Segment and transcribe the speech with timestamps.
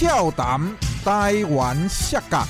[0.00, 0.58] 俏谈
[1.04, 2.42] 台湾摔角，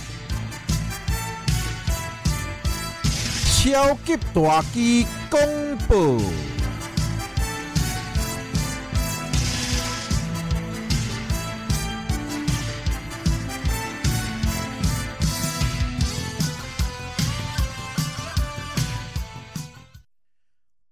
[3.50, 6.22] 超级大机公布。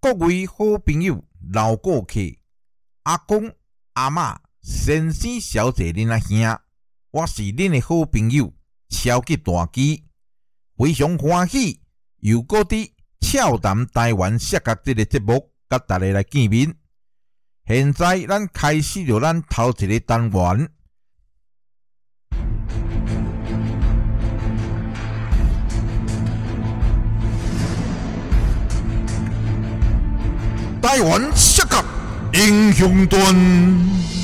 [0.01, 1.23] 各位好朋友、
[1.53, 2.15] 老顾客、
[3.05, 3.49] 阿公、
[3.93, 4.37] 阿嬷、
[4.71, 6.59] 先生、小姐、恁阿兄，
[7.11, 8.53] 我是恁的好朋友
[8.91, 10.05] 超级大机，
[10.77, 11.81] 非常欢喜
[12.19, 16.75] 又搁伫俏谈台湾摔角这个节目，甲大家来见面。
[17.67, 20.69] 现在咱开始着咱头一个单元。
[30.83, 31.83] 台湾摔角
[32.35, 34.18] 英雄传。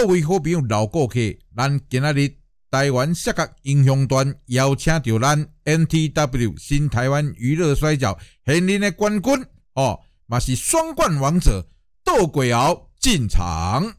[0.00, 1.20] 各位好朋友、老顾客，
[1.54, 2.34] 咱今仔日
[2.70, 11.68] 台湾视觉英雄团邀请到咱 NTW 新台湾娱乐摔角现任的冠军哦，嘛是双冠王者
[12.02, 13.92] 窦鬼敖进场。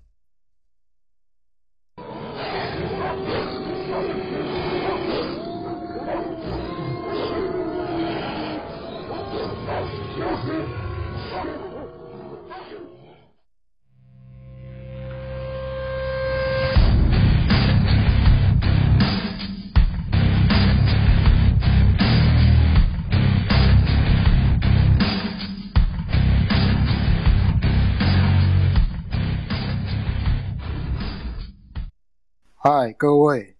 [32.83, 33.55] 嗨，各位，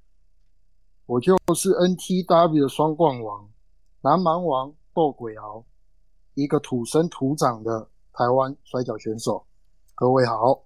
[1.06, 3.48] 我就是 NTW 的双冠王，
[4.02, 5.64] 南蛮王斗鬼敖，
[6.34, 9.46] 一个土生土长的台湾摔跤选手。
[9.94, 10.64] 各位好。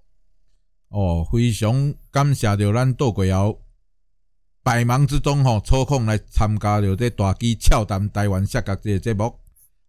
[0.87, 3.59] 哦，非常感谢着咱斗鬼敖，
[4.63, 9.37] 百忙之中吼抽空来参加着这大机俏谈台湾摔角这个节目。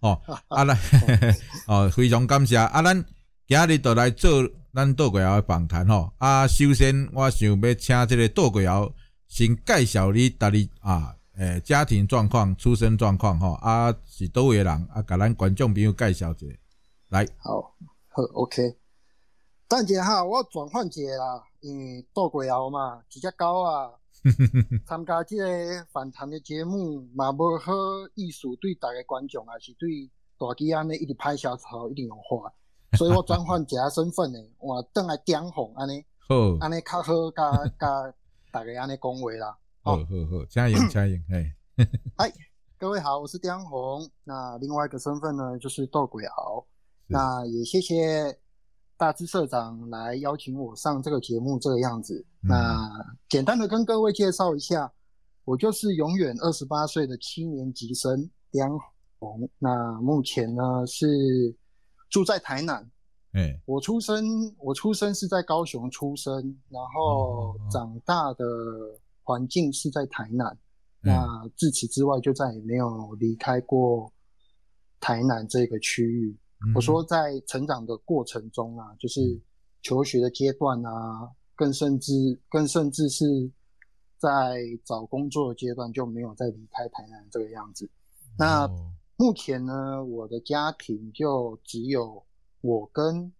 [0.01, 0.77] 哦， 啊咱
[1.71, 3.05] 哦非常感谢啊，咱
[3.49, 4.43] 今日就来做
[4.75, 6.13] 咱窦鬼敖的访谈吼。
[6.19, 8.93] 啊，首先我想要请即个窦鬼敖
[9.29, 16.47] 先介绍你，家己啊，诶，家庭状况、出生状况吼，啊是倒位人啊，甲咱观众朋友介绍一下。
[17.11, 17.73] 来，好，
[18.09, 18.77] 好，OK。
[19.69, 23.93] 等一下哈，我转换一下啦，因为窦鬼敖嘛，一只狗啊，
[24.85, 27.73] 参加即个访谈的节目嘛，无好
[28.17, 32.53] 意思对逐个观众啊，是对大家安尼一直拍小抄，一定用话，
[32.99, 38.15] 所以我转换一下身份呢，我转来点红安尼，好，安尼较好，甲甲
[38.53, 39.57] 大家安尼讲话啦。
[39.83, 41.53] 好好好，加油 加油，嘿，
[42.17, 42.33] 嗨，
[42.79, 46.67] 各位好，我是江红，那另外一个身份呢，就是斗鬼敖，
[47.07, 48.39] 那也谢谢。
[48.99, 52.25] 大志社长来邀请我上这个节目，这个样子。
[52.41, 52.91] 那
[53.29, 54.91] 简单的跟各位介绍一下，
[55.45, 58.71] 我就是永远二十八岁的七年级生江
[59.19, 59.47] 红。
[59.59, 61.55] 那目前呢是
[62.09, 62.91] 住在台南。
[63.33, 64.25] 哎，我出生
[64.59, 66.35] 我出生是在高雄出生，
[66.71, 68.45] 然后长大的
[69.23, 70.59] 环境是在台南。
[71.01, 74.13] 那自此之外就再也没有离开过
[74.99, 76.37] 台南这个区域。
[76.75, 79.41] 我说，在成长的过程中啊，就是
[79.83, 82.13] 求学的阶段啊，更甚至
[82.49, 83.25] 更甚至是
[84.19, 87.89] 在找工作的阶段，就没有再离开台南这个样子。
[88.39, 88.67] 那
[89.17, 92.23] 目前呢，我的家庭就只有
[92.61, 93.33] 我跟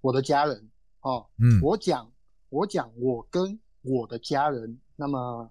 [0.00, 0.70] 我的家人
[1.00, 1.26] 哦。
[1.38, 2.10] 嗯，我讲
[2.50, 4.80] 我讲我跟我的家人。
[4.94, 5.50] 那么，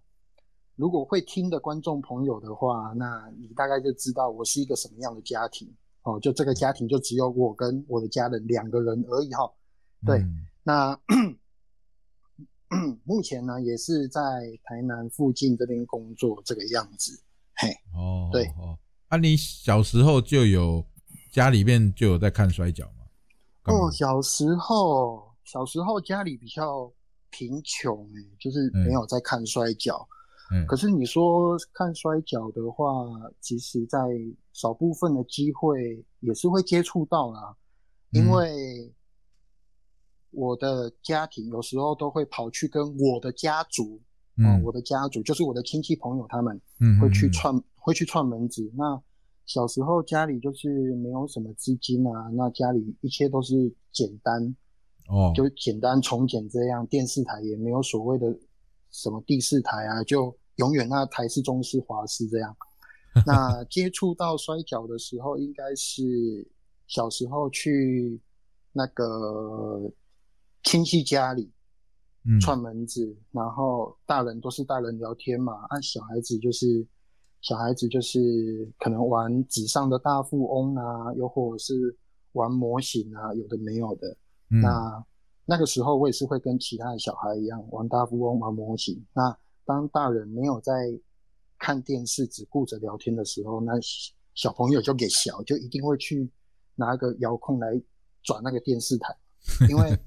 [0.75, 5.69] 如果会听的观众朋友的话，那你大概就知道我是一个什么样的家庭。
[6.03, 9.51] 哦，就这个家庭就只有我跟我的家人两个人而已哈。
[10.05, 10.25] 对，
[10.63, 10.97] 那
[13.03, 14.21] 目前呢也是在
[14.63, 17.21] 台南附近这边工作这个样子。
[17.55, 18.79] 嘿，哦，对哦，
[19.11, 20.85] 啊，你小时候就有
[21.33, 23.03] 家里面就有在看摔跤吗？
[23.65, 26.89] 哦，小时候小时候家里比较
[27.29, 30.07] 贫穷哎，就是没有在看摔跤。
[30.65, 32.85] 可是你说看摔跤的话，
[33.41, 33.99] 其实在
[34.53, 37.53] 少部分的机会也是会接触到啦，
[38.11, 38.93] 因为
[40.29, 44.01] 我的家庭有时候都会跑去跟我的家族，
[44.37, 48.71] 嗯，我的家族就是我的亲戚朋友他们，嗯，会去串会去串门子。
[48.75, 49.01] 那
[49.45, 54.55] 小时候家里就是没有什么资金啊，那家里一切都是简单，
[55.09, 58.33] 哦，就简单从简这样，电视台也没有所谓的
[58.91, 60.33] 什么第四台啊，就。
[60.57, 62.55] 永远那台是、中式、华式这样，
[63.25, 66.45] 那接触到摔跤的时候，应该是
[66.85, 68.19] 小时候去
[68.71, 69.91] 那个
[70.61, 71.49] 亲戚家里
[72.41, 76.85] 串门子，然后大人都是大人聊天嘛，啊，小孩子就是
[77.41, 81.95] 小孩子就是可能玩纸上的大富翁啊，又或者是
[82.33, 84.15] 玩模型啊，有的没有的。
[84.47, 85.03] 那
[85.45, 89.03] 那个时候我也是会跟其他的小孩一样玩大富翁、玩模型。
[89.13, 89.35] 那
[89.65, 90.73] 当大人没有在
[91.57, 93.73] 看电视只顾着聊天的时候，那
[94.35, 96.29] 小朋友就给小，就一定会去
[96.75, 97.81] 拿个遥控来
[98.23, 99.15] 转那个电视台，
[99.69, 99.97] 因为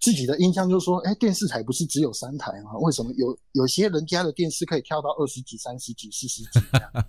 [0.00, 2.76] 自己的印象就是说，哎，电视台不是只有三台吗？
[2.78, 6.60] 为什么有有些人家的电视可以跳到二十几、三十几、四十几？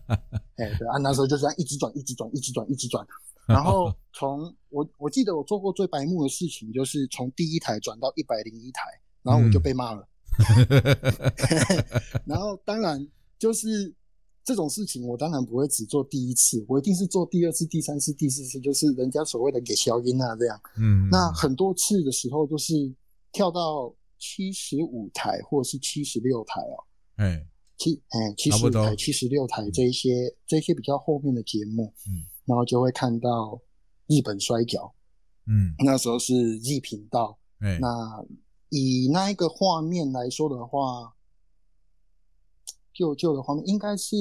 [0.57, 3.05] 哎，对啊，那时候就这样一直转、一直转、一直转、一直转，
[3.47, 8.81] 然后 从我我记得我做过最白目的事情，就是从第一台转到一百零一台，
[9.23, 10.07] 然后我就被骂了，
[12.25, 13.07] 然后当然。
[13.39, 13.95] 就是
[14.43, 20.59] 这种事情，我当然不会只做第一次，我一定是做第二次、第三次、第四次，就是人家所谓的给消音啊这样。
[20.77, 22.73] 嗯，那很多次的时候，就是
[23.31, 26.83] 跳到七十五台或者是七十六台哦。
[27.17, 27.45] 哎，
[27.77, 33.61] 七哎七十五台、七十六台这一些这些比较后面的节目，嗯，然后就会看到
[34.07, 34.91] 日本摔跤，
[35.45, 37.37] 嗯，那时候是 Z 频道。
[37.59, 38.25] 哎，那
[38.69, 41.13] 以那一个画面来说的话。
[42.99, 44.17] 旧旧的画面应该是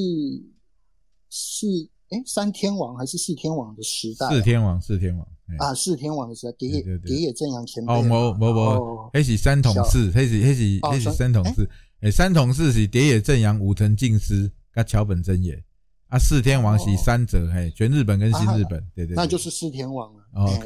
[1.29, 1.67] 是
[2.11, 4.29] 哎三天王还是四天王的时代？
[4.29, 5.27] 四天王，四天王
[5.59, 11.69] 啊，四天王的时代，蝶野蝶野正阳前辈哦，无无无，那是三统四，那是那是那是三统四，
[12.03, 15.61] 哎，三统四是蝶野正阳、武藤敬司跟桥本真也
[16.07, 20.23] 啊，四天王是三泽，嘿，全日本跟新日本，对对，那就是四天王了。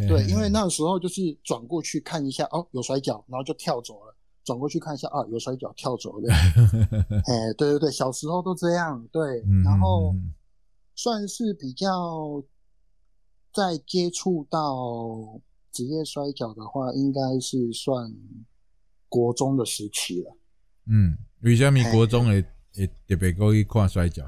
[0.06, 4.14] 对，因为那时候就是转过去看一下，哦，有摔跤，然后就跳走了。
[4.44, 6.32] 转过去看一下啊，有摔跤跳走的，
[7.26, 10.14] 哎，对对对，小时候都这样，对，然后
[10.94, 12.42] 算是比较
[13.52, 15.40] 在接触到
[15.70, 18.12] 职业摔跤的话，应该是算
[19.08, 20.36] 国中的时期了。
[20.86, 22.42] 嗯，为什么国中会
[22.74, 24.24] 会特别过去看摔跤？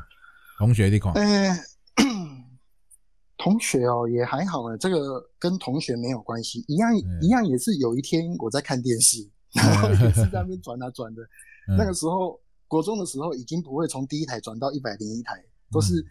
[0.58, 1.12] 同学你看？
[1.14, 1.58] 哎，
[3.36, 9.28] 同学哦，也还好哎，这个跟同学没有关系，一样一样也是有一天我在看电视。
[9.62, 11.22] 然后也是在那边转啊转的，
[11.78, 16.04] 那个时候国中的时候已经不会从第一台转到一百零一台，都是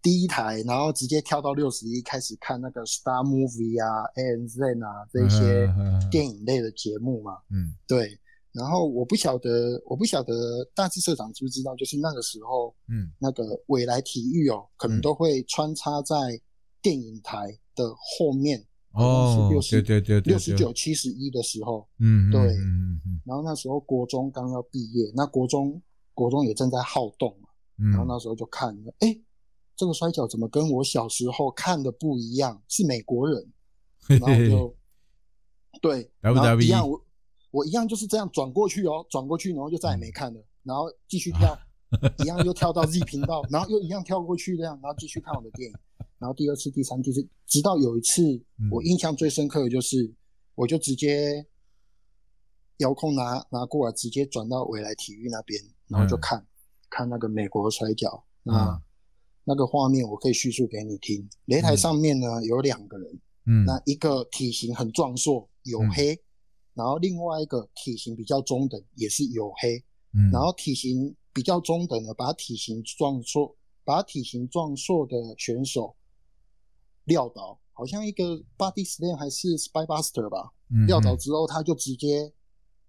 [0.00, 5.66] 第一台，然后直接跳到六十一开始看那个 Star Movie 啊、ANZ 啊这些
[6.10, 7.32] 电影类的节目嘛。
[7.50, 8.18] 嗯，对。
[8.52, 10.32] 然后我不晓得，我不晓得
[10.76, 16.16] 大志社长知不知道，就是那个时候，嗯，那个未来体育哦，可能都会穿插在
[16.80, 18.64] 电影台的后面。
[18.94, 25.80] 哦，对对对对，六十九、七十一的时候，嗯，对，嗯嗯然后那时候国中刚要毕业，那国中
[26.14, 27.48] 国中也正在好动嘛，
[27.90, 29.18] 然后那时候就看了，哎，
[29.76, 32.62] 这个摔跤怎么跟我小时候看的不一样？
[32.68, 33.52] 是美国人，
[34.06, 34.76] 然后就
[35.82, 37.04] 对，然后一样，我
[37.50, 41.58] 我一样就是这样转过去哦，转过去，然后就再也没看了，然后继续跳，
[42.18, 45.76] 一样又跳到 Z 频道，然后又一样跳过去这样，然后继续看我的电影。
[46.18, 48.22] 然后第二次、第三、第四，直到有一次，
[48.70, 50.10] 我印象最深刻的就是，
[50.54, 51.46] 我就直接
[52.78, 56.46] 遥控拿拿过来，直接转到未来体育那边，然后就看
[56.88, 58.24] 看那个美国摔跤。
[58.42, 58.80] 那
[59.44, 61.28] 那个画面我可以叙述给你听。
[61.46, 66.18] 擂台上面呢有两个人，嗯，那一个体型很壮硕，黝黑，
[66.72, 69.84] 然后另外一个体型比较中等，也是黝黑，
[70.14, 75.94] 嗯，然后体型比较中等的，把体型壮硕，把体型壮硕的选手。
[77.04, 80.52] 撂倒，好像一个 Body Slam 还是 Spybuster 吧。
[80.86, 82.32] 撂倒之后，他就直接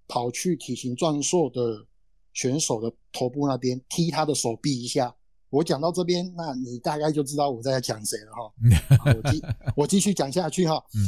[0.08, 1.86] 跑去体型壮硕的
[2.32, 5.14] 选手的头部那边踢他的手臂一下。
[5.50, 8.54] 我讲到这边，那你大概就知道我在讲谁了哈。
[9.16, 9.44] 我继
[9.76, 10.82] 我继续讲下去哈。
[10.94, 11.00] 嗯，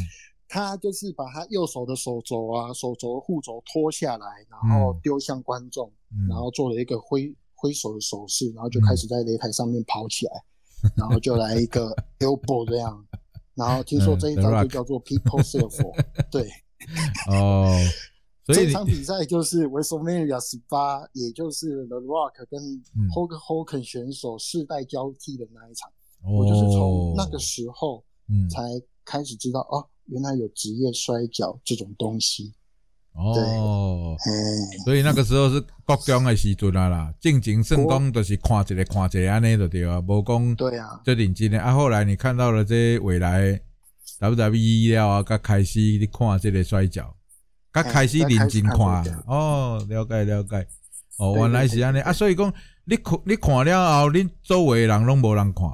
[0.48, 5.92] 他就是把他右手的手肘啊、手肘护肘脱下来，然后丢向观众，
[6.30, 10.44] 然后做了一个挥挥手的手势，然后就开始在擂台上面跑起来。
[10.96, 13.04] 然后就来一个 elbow 这样，
[13.56, 15.76] 然后听说这一招就叫做 people surf，
[16.30, 16.48] 对，
[17.32, 17.76] 哦，
[18.46, 22.62] 这场比赛就是 WrestleMania 十八，也就是 The Rock 跟
[23.10, 25.92] Hulk Hogan 选手世代交替的那一场，
[26.24, 28.04] 我就是从那个时候
[28.48, 28.62] 才
[29.04, 32.54] 开始知道哦，原来有职业摔跤这种东西。
[33.14, 34.16] 哦，
[34.86, 41.60] 所以那个时候是国中的时阵啊啦，正经圣讲就是看一个看一个安尼就对啊，无讲对啊，最认真的。
[41.60, 41.74] 啊。
[41.74, 43.60] 后来你看到了这未来
[44.20, 47.12] WWE 了啊，才开始你看这个摔跤，
[47.74, 50.68] 才开始认真看哦，了解了解。
[51.18, 52.00] 哦，原来是安尼。
[52.02, 52.54] 啊，所以讲
[52.86, 55.68] 你看你看了后，恁周围人拢无人看，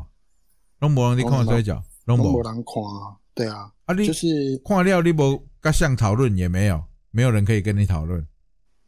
[0.79, 3.19] 拢无人你看摔跤，拢无人看啊。
[3.35, 4.27] 对啊，啊你就是
[4.65, 8.25] 看料你无甲相讨论也没有，没有人可以跟你讨论，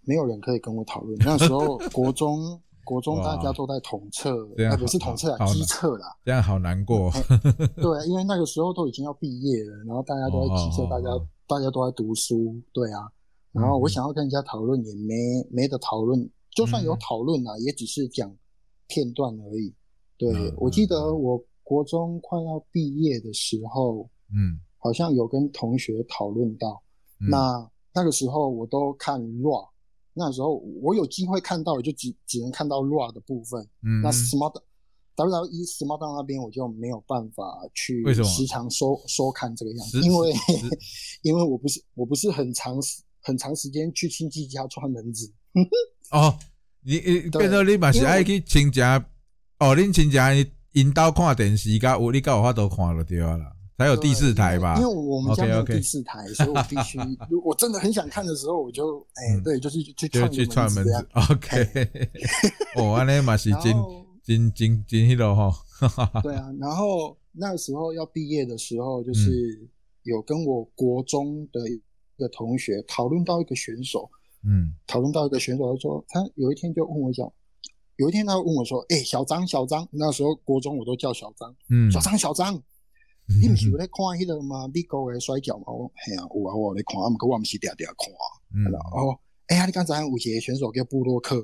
[0.02, 1.18] 没有人可以跟我讨论。
[1.20, 2.60] 那时候国中。
[2.86, 6.06] 国中大家都在统测，那不是统测啊，机测啦。
[6.24, 7.12] 这样好难过。
[7.78, 11.08] 对，因为那个时候都已经要毕业了，然后大家都在机测，大家
[11.48, 13.10] 大家都在读书，对啊。
[13.54, 15.16] 然后我想要跟人家讨论，也没
[15.50, 16.30] 没得讨论。
[16.56, 18.32] 就算有讨论啊，也只是讲
[18.86, 19.74] 片段而已。
[20.20, 26.80] 对，我记得我国中快要毕业的时候，嗯，好像有跟同学讨论到，
[27.18, 29.68] 那那个时候我都看 RAW。
[30.14, 33.60] 那时候我有机会看到，就只只能看到 RAW 的部分。
[33.82, 34.54] 嗯，那 Smart
[35.16, 40.32] WWE Smart 那边我就没有办法去时常收收看这个样子，因为
[41.24, 45.34] 因为我不是我不是很长时很长时间去亲戚家串门子。
[46.12, 46.38] 哦，
[46.84, 49.04] 你你变成你嘛是爱去亲家
[49.58, 50.30] 哦，恁亲家
[50.74, 53.55] 引导看电视，甲有你甲有法度看就对啦。
[53.78, 54.78] 才有第四台吧？
[54.80, 56.98] 因为我们家有第四台，所以我必须，
[57.30, 59.94] 如果真的很想看的时候，我就，哎，对，就是去
[60.30, 61.08] 去串门子。
[61.14, 61.90] OK，
[62.80, 63.76] 哦，安尼嘛是真
[64.24, 65.54] 真真真迄落哈。
[66.24, 69.68] 对啊，然后那个时候要毕业的时候，就是
[70.04, 71.82] 有跟我国中的一
[72.18, 74.10] 个同学讨论到一个选手，
[74.46, 77.30] 嗯，讨论到一个选手，他说他有一天就问我讲，
[77.98, 82.64] 有一天他问我说，哎，小张，小张，那时候国中我都叫小张，嗯，小张，小张。
[83.28, 84.68] 你毋是有咧看迄个吗？
[84.72, 85.66] 美国诶摔跤嘛？
[85.74, 88.06] 我系啊，有啊，我咧看，啊，毋过我毋是定定看。
[88.54, 88.70] 嗯。
[88.94, 89.18] 哦，
[89.48, 91.36] 哎呀，你刚才有一个选手叫布洛克，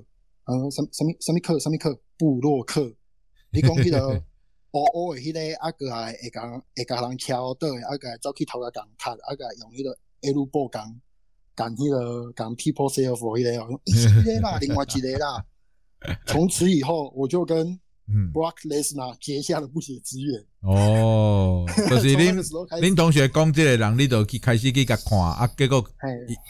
[0.45, 2.93] 呃，什什么什么克什么克布洛克？
[3.51, 4.23] 你讲迄个
[4.73, 11.01] 乌乌诶迄个啊个啊会甲会甲人敲倒，啊个走去头下讲卡，啊个用迄个 L 波讲
[11.55, 15.43] 讲迄个讲 People Say For 迄个，哦， 一个啦，另外一个啦。
[16.27, 17.79] 从此以后，我就跟。
[18.33, 20.43] Brock Lesnar 结下了不解之缘。
[20.61, 22.39] 哦， 就是恁
[22.79, 25.83] 恁同学讲这个人，你就去开始去甲看，啊， 结果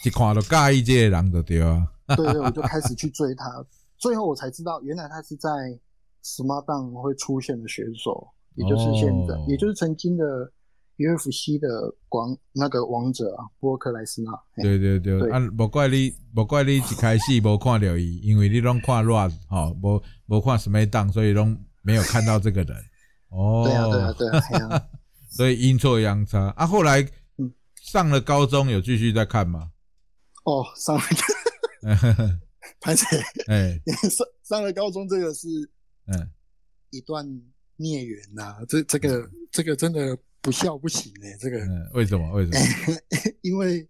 [0.03, 1.88] 一看就介意这个人就对啊。
[2.18, 3.65] 对对，我就开始去追他，
[3.98, 5.50] 最后我才知道，原来他是在
[6.24, 10.51] SmackDown 会出现的选手，也就是现在，也就是曾经的
[11.01, 11.67] UFC 的
[12.10, 14.31] 王那个王者啊，波克莱斯纳。
[14.62, 20.01] 对对对，啊，无怪你，无怪你一开始无看到伊，因为你拢看 Raw，吼，无。
[20.27, 22.77] 不看什么档，所以拢没有看到这个人。
[23.31, 24.13] 哦，对啊，对啊，
[24.50, 24.88] 对啊。
[25.29, 26.65] 所以阴错阳差啊。
[26.65, 27.05] 后来
[27.75, 29.70] 上了高中，有继续在看吗？
[30.46, 31.03] 哦，上了。
[32.79, 33.05] 潘姐，
[33.51, 33.77] 哎，
[34.10, 35.50] 上上了高中，这个是
[36.05, 36.31] 嗯
[36.91, 37.27] 一段
[37.75, 38.55] 孽缘呐。
[38.70, 41.38] 这这个这个真的不笑不行哎。
[41.39, 41.60] 这个
[41.93, 42.31] 为什么？
[42.33, 42.98] 为什么？
[43.41, 43.88] 因为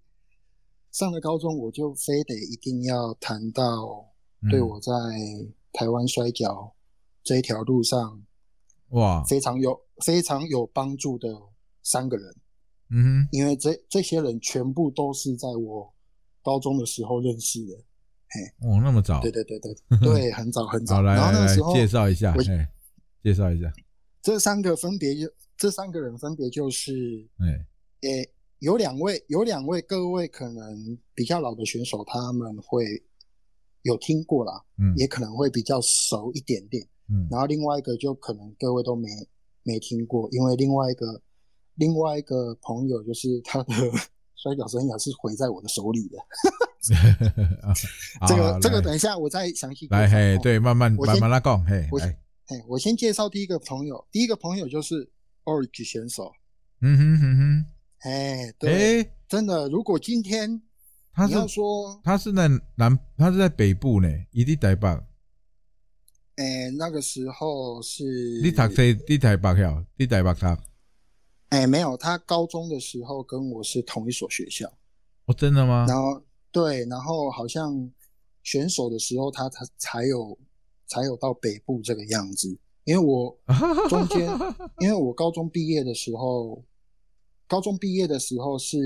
[0.92, 4.08] 上了高中，我就非得一定要谈到
[4.50, 4.92] 对我在。
[5.74, 6.76] 台湾摔跤
[7.24, 8.22] 这一条路上，
[8.90, 11.30] 哇，非常有非常有帮助的
[11.82, 12.36] 三个人，
[12.90, 15.94] 嗯哼，因为这这些人全部都是在我
[16.44, 17.74] 高中的时候认识的，
[18.32, 20.96] 嘿，哦，那么早，对对对对 对，很早很早。
[20.96, 22.36] 好，来来来，介绍一下，
[23.24, 23.72] 介绍一下，
[24.22, 25.26] 这三个分别就
[25.62, 32.84] 这三个人分别就是，哎，诶，有两位有两位各位可能比较老的选手，他们会。
[33.84, 39.10] 有听过啦，嗯，也可能会比较熟一点点，嗯，然后另外一个就可能各位都没
[39.64, 41.20] 没听过，因为另外一个
[41.74, 43.74] 另外一个朋友就是他的
[44.36, 46.18] 摔跤生涯是毁在我的手里的，
[48.28, 52.00] 这个这个等一下我再详细来嘿，对，慢慢慢慢来讲，嘿，我
[52.46, 55.10] 嘿，我先介绍第一个朋友，第一个朋友就是
[55.44, 56.32] Orange 选手，
[56.82, 57.66] 嗯哼哼哼，
[58.00, 60.62] 哎，对，真的，如果今天。
[61.14, 64.88] 他是说，他是在南，他是在北部呢，一地台北。
[66.38, 68.40] 哎，那个时候是。
[68.42, 70.58] 你读在地台北校，地台北他。
[71.50, 74.72] 哎，没有，他高中的时候跟我是同一所学校。
[75.26, 75.86] 哦，真的吗？
[75.86, 77.92] 然后对，然后好像
[78.42, 80.40] 选手的时候，他他才有
[80.88, 82.58] 才有到北部这个样子。
[82.86, 83.38] 因为我
[83.90, 84.30] 中间，
[84.80, 86.64] 因为我高中毕业的时候，
[87.48, 88.78] 高中毕业的时候是，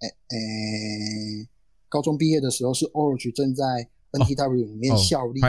[0.00, 1.48] 哎哎。
[1.88, 5.40] 高中毕业的时候是 Orange 正在 NTW 里面效力，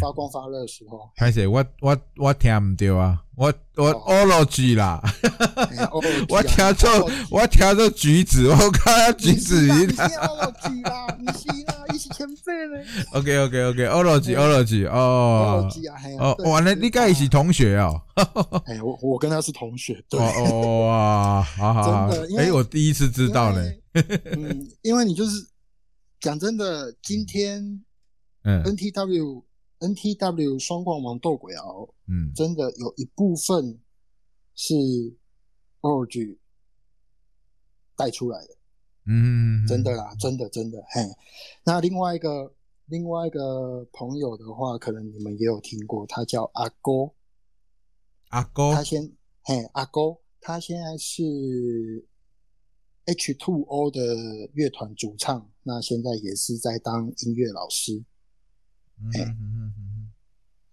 [0.00, 1.08] 发光发热的时候。
[1.16, 1.46] 拍谁？
[1.46, 3.22] 我我我听唔到啊！
[3.36, 5.00] 我我 ology 啦，
[6.28, 9.62] 我听错，我听错橘子，我看橘子。
[9.62, 12.84] 你啦，你是啦，你是前辈嘞。
[13.14, 15.66] OK OK OK，Orange Orange 哦
[16.18, 18.02] 哦，完了，你跟伊是同学哦。
[18.66, 20.04] 哎，我我跟他是同学。
[20.10, 23.80] 对哇，好好，真的，哎，我第一次知道嘞。
[23.94, 25.46] 嗯，因为你就是
[26.20, 27.82] 讲真的，今天，
[28.42, 29.42] 嗯，NTW
[29.78, 33.80] NTW 双冠王斗鬼鳌，嗯，真的有一部分
[34.54, 34.74] 是
[35.80, 36.36] Org
[37.96, 38.56] 带出来的，
[39.06, 41.00] 嗯，真的啦，真的真的，嘿。
[41.64, 47.14] 那另外一个另外一个朋友的话，可能你们也有听过，他叫阿勾，
[48.28, 49.10] 阿哥，他先
[49.42, 52.06] 嘿阿勾，他现在是
[53.06, 58.04] H2O 的乐团主唱，那现在也是在当音乐老师。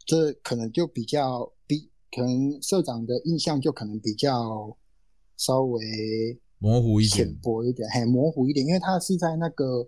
[0.06, 4.77] 这可能就比较比可能社长的印象就可能比较
[5.36, 9.88] 稍微模糊一浅点，薄一点，嘿，模糊一点，因为他是在那个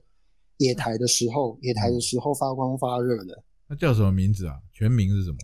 [0.57, 4.61] 野台的时候，野台的时候发光发热的，那叫什么名字啊？
[4.71, 5.37] 全名是什么？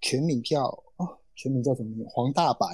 [0.00, 0.64] 全名叫
[0.96, 2.06] 哦，全名叫什么名？
[2.08, 2.66] 黄大白，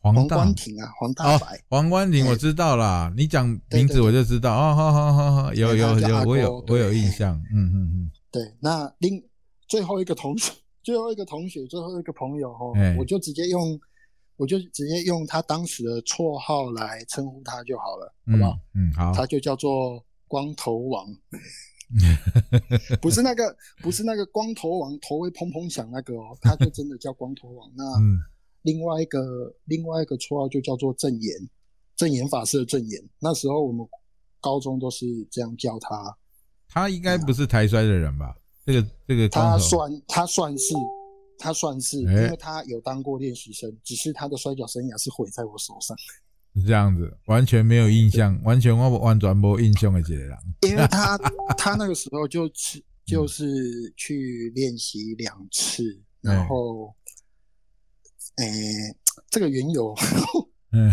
[0.00, 2.30] 黄冠廷啊，黄大哦白，，黄冠廷哎。
[2.30, 8.10] 我知道啦，你讲名字我就知道哦，好好好好，有对有有，我有我有印象， 嗯嗯嗯。
[8.30, 9.22] 对，那另
[9.66, 10.52] 最后一个同学，
[10.82, 12.96] 最后一个同学，最后一个朋友哦，哎。
[12.98, 13.78] 我就直接用，
[14.36, 18.58] 我就直接用他当时的绰号来称呼他就好了，好嗯，不好？
[18.74, 21.06] 嗯，好，他就叫做光头王，
[23.00, 27.70] 不是那个，不是那个光头王头会砰砰响那个哦，他就真的叫光头王。
[27.74, 28.18] 那嗯
[28.68, 31.48] 另外一个另外一个绰号就叫做正言，
[31.96, 33.02] 正言法师的正言。
[33.18, 33.86] 那时候我们
[34.42, 36.14] 高中都是这样叫他，
[36.68, 38.36] 他应该不是台摔的人吧？
[38.66, 40.74] 这个这个他算他算是
[41.38, 45.96] 他算是，哎因为他有当过练习生，只是他的摔跤生涯是毁在我手上，
[46.54, 50.36] 是这样子，完全没有印象，完全我完全没印象的一个人。
[50.68, 51.16] 因为他
[51.56, 55.82] 他那个时候就是就是去练习两次，
[56.20, 56.94] 然后，
[58.38, 58.96] 诶、
[59.30, 59.94] 这个缘由，
[60.72, 60.90] 嗯，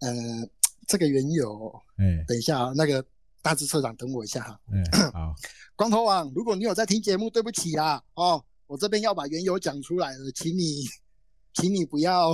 [0.00, 0.48] 呃，
[0.86, 3.04] 这个缘由，哎等一下啊，那个
[3.42, 4.60] 大志社长等我一下哈。
[4.72, 5.34] 嗯， 好，
[5.74, 10.84] 光头王，如果你有在听节目，对不起啊，哦，我这边要把缘由讲出来了，请你，
[11.54, 12.32] 请你不要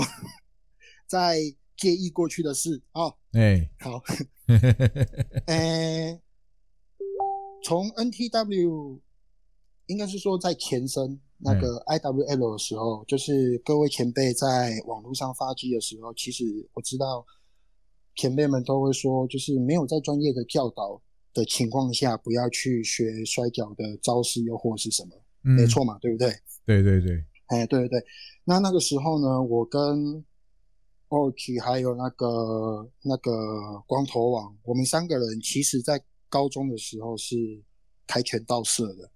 [1.07, 1.39] 再
[1.77, 3.17] 介意过去的事哦。
[3.33, 4.03] 哎，好，
[5.47, 6.21] 呃，
[7.65, 9.01] 从 NTW
[9.87, 17.25] 应该是说在前身那个 IWL 的时候，就是各位前辈在网络上发迹的时候，其实我知道
[18.15, 21.01] 前辈们都会说，就是没有在专业的教导
[21.35, 25.11] 的情况下，不要去学摔跤的招式又或是什么，
[25.45, 25.53] 嗯。
[25.57, 26.33] 没，错嘛，对不对？
[26.65, 28.05] 对对对，哎，对对对，
[28.45, 30.25] 那那个时候呢，我跟
[31.09, 37.37] Ork 还有那个那个光头王，我们三个人其实在高中的时候是
[38.07, 39.11] 跆拳道社的，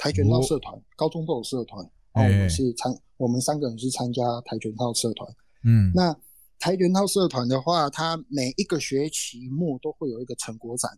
[0.00, 1.84] 跆拳道社团，高中都有社团，
[2.14, 5.28] 然后我哎们是参，我们三个人是参加跆拳道社团。
[5.62, 6.16] 嗯，那
[6.58, 10.90] 跆拳道社团的话，它每一个学期末都会有一个成果展，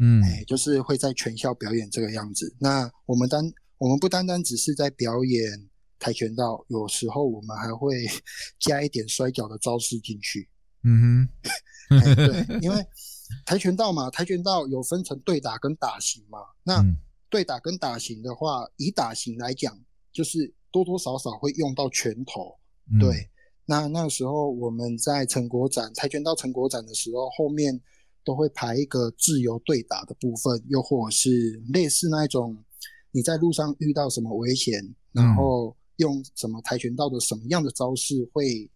[0.00, 2.54] 嗯哎，就是会在全校表演这个样子。
[2.60, 8.04] 那我们单我们不单单只是在表演跆拳道，有时候我们还会
[8.58, 10.46] 加一点摔跤的招式进去。
[10.84, 11.28] 嗯
[11.88, 12.86] 哼、对， 因为
[13.46, 16.38] 跆拳道嘛，跆拳道有分成对打跟打型嘛。
[16.62, 16.96] 那，嗯
[17.28, 19.78] 对打跟打型的话，以打型来讲，
[20.12, 22.56] 就是多多少少会用到拳头。
[22.90, 23.28] 嗯，对，
[23.64, 27.80] 那那时候我们在成果展跆拳道成果展的时候，后面
[28.24, 32.56] 都会排一个自由对打的部分，又或者是类似那一种
[33.10, 38.70] 你在路上遇到什么危险，然后用什么跆拳道的什么样的招式会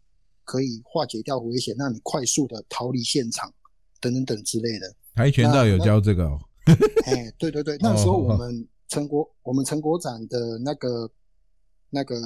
[0.44, 3.52] 可以化解掉危险，让你快速的逃离现场，
[4.00, 4.94] 等等等之类的。
[5.14, 6.40] 跆拳道有教这个哦，
[7.06, 11.10] 哎，对对对，那时候哦我们成果我们成果展的那个
[11.90, 12.16] 那个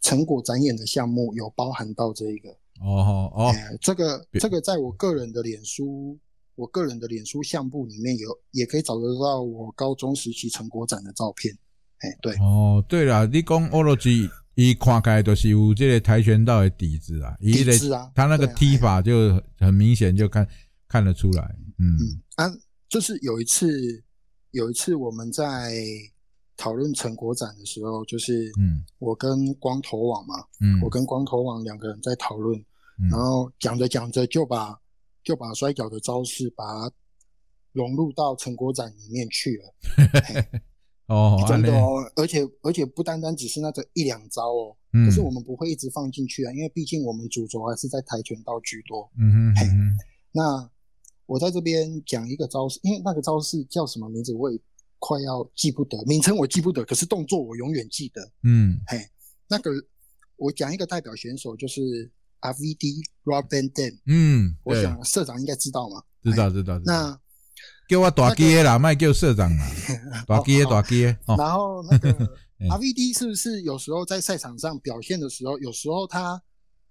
[0.00, 2.50] 成果展演的项目有包含到这一个。
[2.80, 6.18] 哦哦，哎，这个这个在我个人的脸书，
[6.56, 11.56] 我个人的脸书相簿里面有，也可以找得到我高中时期成果展的照片。
[11.98, 20.44] 哎，对，哦，对了，你讲欧罗基，伊看起来就是有这个跆拳道的底子啊，底子啊他那个踢法就很明显，就看
[20.88, 22.52] 看得出来，嗯嗯啊，
[22.92, 24.04] 就是有一次，
[24.50, 25.72] 有一次我们在
[26.58, 28.84] 讨论成果展的时候，就是嗯。
[28.98, 32.54] 我跟光头网嘛，嗯，我跟光头网两个人在讨论，
[33.00, 33.08] 嗯。
[33.08, 34.78] 然后讲着讲着就把
[35.24, 36.94] 就把摔跤的招式把它
[37.72, 40.60] 融入到成果展里面去了。
[41.08, 45.06] 哦， 真的哦，而且而且不单单只是那个一两招哦，嗯。
[45.06, 49.10] 可是我们不会一直放进去啊，因为毕竟我们主轴还是在跆拳道居多。
[49.18, 49.98] 嗯哼嗯哼。
[50.30, 50.70] 那
[51.32, 54.60] 我在这边讲一个招式，因为那个招式叫什么名字我也
[54.98, 58.20] 快要记不得，名称我记不得，可是动作我永远记得。
[58.42, 58.98] 嗯嘿，
[59.48, 59.70] 那个
[60.36, 61.80] 我讲一个代表选手就是
[62.42, 66.02] RVD Rob Van Dam，嗯，我想社长应该知道嘛。
[66.22, 67.18] 知道知道知道，那
[67.88, 69.66] 叫我大鸡的啦，卖叫社长啦，
[70.28, 71.16] 大鸡的大鸡的。
[71.38, 72.12] 然后那个
[72.68, 76.42] RVD 是不是有时候在赛场上表现的时候，有时候他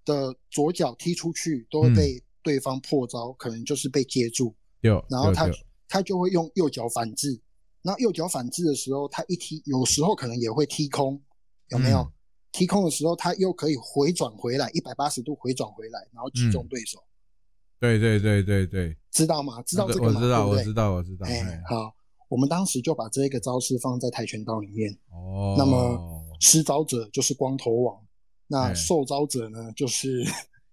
[0.04, 4.54] 的左脚踢出去都会被对方破招，可能就是被接住。
[4.80, 5.48] 有，然后他
[5.88, 7.40] 他就会用右脚反制。
[7.80, 11.20] 那右脚反制的时候，他一踢，有时候可能也会踢空，
[11.68, 12.06] 有没有？
[12.52, 17.02] 踢空的时候，他又可以回转回来，一百八十度回转回来，然后击中对手。
[17.80, 19.60] 对对对对对，知道吗？
[19.62, 20.14] 知道这个吗？
[20.14, 21.26] 我知道，我知道，我知道。
[21.26, 21.92] 哎，好，
[22.28, 24.92] 我们当时就把这个招式放在跆拳道里面。
[25.10, 25.54] 哦。
[25.58, 25.98] 那么
[26.40, 28.00] 施招者就是光头王，
[28.46, 30.22] 那受招者呢，就是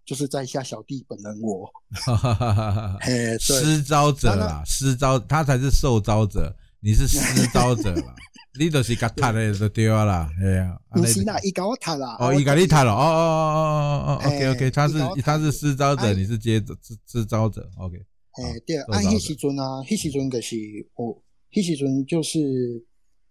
[0.10, 1.72] 就是在下小弟本人我。
[1.92, 2.98] 哈哈哈哈哈。
[3.02, 6.56] 哎，施招者啦，施招他才是受招者。
[6.80, 7.20] 你是施
[7.54, 8.16] 招者啦，
[8.58, 17.98] 你就是甲踢的就对啦，哎呀，不是啦，伊甲我踢啦，哦，伊甲你踢了，哦哦哦哦哦，OK OK，他是他是施招者，你是接施施招者，OK。
[18.42, 20.56] 哎，对，啊，迄时阵啊，迄时阵就是
[20.96, 22.84] 我，迄时阵就是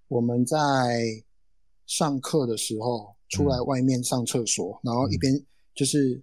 [0.07, 0.57] 我们在
[1.87, 5.33] 上课的时候出来外面上厕所，然后一边
[5.75, 6.23] 就是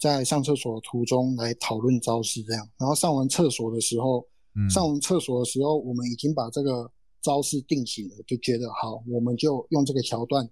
[0.00, 4.26] 在上厕所途中来讨论招式这样，然后上完厕所的时候。
[4.68, 6.90] 上完厕所的时候，我们已经把这个
[7.22, 10.46] 招式定型了，就觉得好，我们就用这个桥段，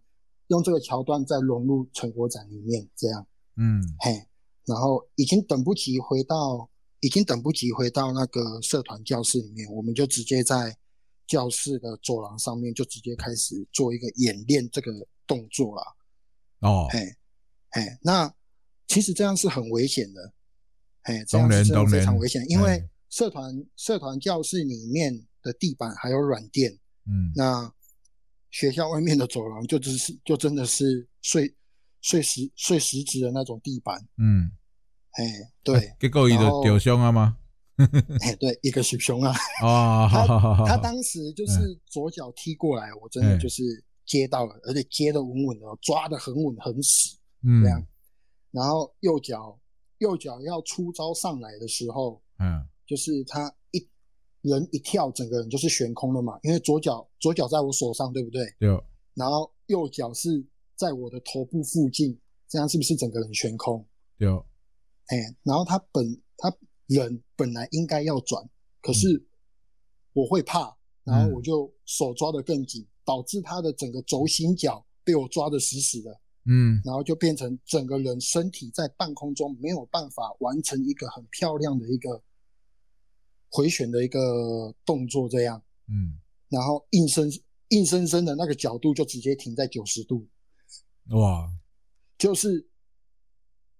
[0.46, 4.24] 用这个桥段再融入成果展里面，这样，嗯，嘿，
[4.64, 10.78] 然后已经等不及回到，已经等不及回到那个社团教室里面，我们就直接在
[11.26, 14.92] 教室的走廊上面就直接开始做一个演练这个
[15.26, 15.82] 动作了。
[16.60, 17.00] 哦，嘿，
[17.72, 18.32] 嘿，那
[18.88, 20.32] 其实这样是很危险的，
[21.02, 22.82] 哎，这样是非常危险，因为。
[23.10, 26.70] 社团社团教室里面的地板还有软垫，
[27.06, 27.72] 嗯，那
[28.50, 31.56] 学校外面的走廊就只是就真的是碎
[32.02, 34.50] 碎石碎石子的那种地板，嗯，
[35.12, 35.24] 哎，
[35.62, 37.38] 对，结果伊就掉伤啊吗？
[38.20, 43.62] 哎，对，一个是熊啊，哦， 他他当时就是左脚踢过来，我真的就是
[44.04, 47.86] 接到了，而且接的稳稳的，抓的很稳很死，嗯，这样，
[48.50, 49.58] 然后右脚
[49.98, 52.66] 右脚要出招上来的时候，嗯。
[52.86, 53.86] 就是他一
[54.40, 56.40] 人一跳，整个人就是悬空了嘛。
[56.42, 58.50] 因为左脚左脚在我手上，对不对？
[58.58, 58.82] 对。
[59.12, 60.42] 然后右脚是
[60.74, 63.86] 在我的头部附近，这样是不是整个人悬空？
[64.16, 64.26] 对。
[65.08, 66.50] 哎，然后他本他
[66.86, 68.42] 人本来应该要转，
[68.80, 69.22] 可是
[70.14, 76.18] 我会怕，然后我就手抓得更紧，导致他的整个轴心脚被我抓得死死的。
[76.48, 76.80] 嗯。
[76.84, 82.20] 然后就变成整个人身体在半空中没有办法完成一个很漂亮的一个。
[83.50, 87.26] 回旋的一个动作，这样，嗯，然后硬生
[87.70, 90.28] 硬生生的那个角度就直接停在九十度，
[91.12, 91.50] 哇，
[92.18, 92.68] 就是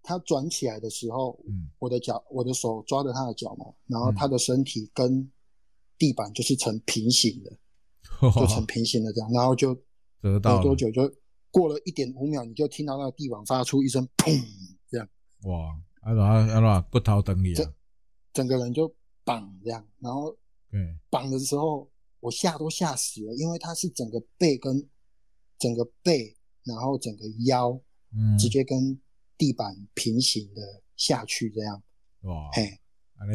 [0.03, 5.31] 他转起来的时候，嗯，我的脚，我的手抓着他的脚嘛，然后他的身体跟
[5.99, 7.51] 地板就是成平行的，
[8.41, 9.75] 就成平行的这样，然后就
[10.23, 11.03] 得到多久就
[11.51, 14.41] 过了一点五秒，你就听到那个地板发出一声砰，
[14.91, 15.09] 这样，
[15.45, 17.73] 哇，啊啊啊，骨头等你啊，
[18.33, 18.93] 整个人就。
[19.25, 20.35] 绑这样，然后
[21.11, 21.87] 绑的时候
[22.19, 24.89] 我吓都吓死了，因为它是整个背跟
[25.59, 26.35] 整个背，
[26.65, 27.79] 然后整个腰，
[28.17, 28.99] 嗯，直接跟
[29.37, 31.83] 地板平行的下去这样。
[32.23, 32.81] 哇，嘿，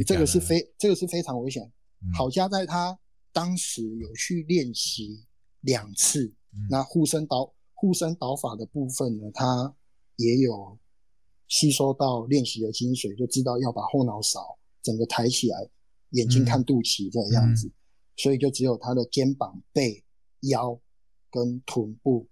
[0.03, 1.71] 这个是非这个是非常危险。
[2.11, 2.97] 好家在他
[3.31, 5.23] 当时有去练习
[5.59, 6.33] 两次，
[6.71, 9.75] 那护身导护身导法的部分呢，他
[10.15, 10.79] 也有
[11.49, 15.69] 吸收到练习的精髓，就知道要把后脑勺整个抬起来。
[16.11, 17.69] 眼睛看肚脐这个样子，
[18.15, 20.01] 所以就只有他的肩膀、背、
[20.41, 20.79] 腰
[21.29, 22.25] 跟臀部，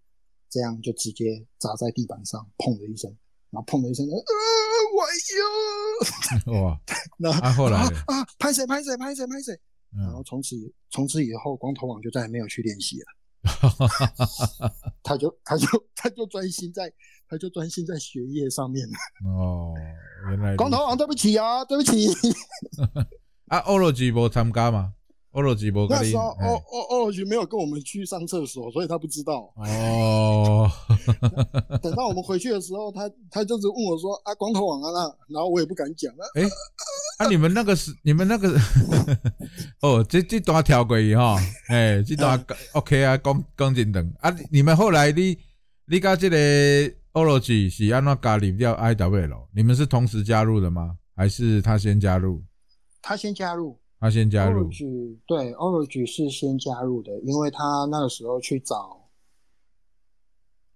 [0.50, 3.14] 这样就直接砸在地板上，砰的一声，
[3.50, 4.14] 然后砰的一声，呃，
[4.96, 6.82] 我哟， 哇，
[7.18, 9.60] 那后来啊，拍谁拍谁拍谁拍谁，
[9.98, 10.56] 然后从此
[10.92, 13.06] 从此以后，光头王就再也没有去练习了，
[15.04, 16.92] 他就他就他就专心在
[17.28, 18.94] 他就专心在学业上面了。
[19.30, 19.74] 哦，
[20.30, 22.08] 原来光头王，对不起啊，对不起。
[23.50, 24.94] 啊，欧罗吉无参加吗？
[25.32, 29.50] 欧罗吉无那时候，欧欧欧罗吉没有跟我们去上厕所，所以他不知道。
[29.56, 30.70] 哦，
[31.82, 36.44] 等到我们回去的时候，他他就是问我说：“啊，光头王啊，那然后我也不敢讲了。”哎，
[37.22, 38.50] 啊，你们那个是你们那个
[39.82, 41.38] 哦，这这段跳过去哈，
[41.70, 45.38] 哎，这段 OK 啊，讲讲真等啊，你们后来你
[45.86, 49.48] 你跟这个欧罗吉是安怎加入掉 IWL？
[49.54, 50.98] 你们是同时加入的吗？
[51.16, 52.42] 还是他先加入？
[53.04, 54.68] 他先加入，他先加入。
[55.28, 58.98] 对，Orange 是先加入的，因为他那个时候去找，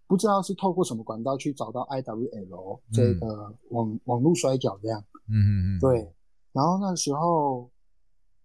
[0.06, 5.04] 不知道是透过什么管道去找到 IWL 这个网网络摔角这样。
[5.28, 5.80] 嗯嗯嗯。
[5.80, 6.08] 对，
[6.56, 7.70] 然后那时候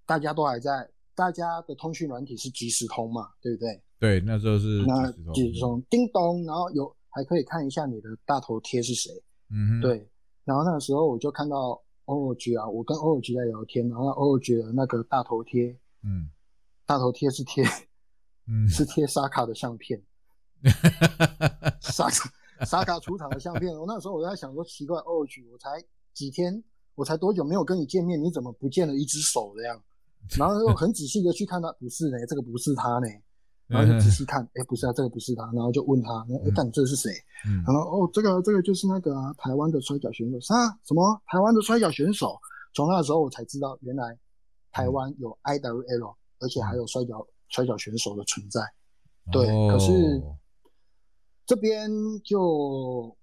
[0.04, 3.80] 大家都还在，大家的通讯软体是即时通嘛，对不对？
[4.00, 9.12] 对，那时候是那即时通叮咚，然后有还可以看一下你的大头贴是谁。
[9.50, 10.10] 嗯哼，对，
[10.44, 15.70] 然后那个时候我就看到 Orange 啊，我跟 Orange 在聊天，然后 Orange 的那个大头贴，
[16.02, 16.28] 嗯
[16.84, 17.64] 大头贴是贴
[18.48, 20.02] 嗯， 是贴沙卡的相片，
[21.80, 23.72] 沙卡沙卡出场的相片。
[23.78, 25.70] 我那时候我在想说，奇怪，Orange，我才
[26.12, 26.62] 几天，
[26.94, 29.82] 我才多久没有跟你见面，你怎么不见了一只手这样？
[30.38, 33.06] 然后又很仔细的去看他，不是呢，这个不是他呢。
[33.66, 37.10] 然后就仔细看，哎，不是啊，这个不是他，然后就问他，哎，但这是谁？
[37.46, 40.54] 嗯然后哦，这个这个就是那个、啊、台湾的摔跤选手啥？
[40.84, 42.36] 什么台湾的摔跤选手？
[42.74, 44.18] 从那时候我才知道，原来
[44.72, 48.60] 台湾有 IWL，而且还有摔跤摔跤选手的存在。
[49.30, 49.92] 对可是
[50.24, 50.36] 哦
[51.46, 51.90] 这边
[52.24, 53.16] 就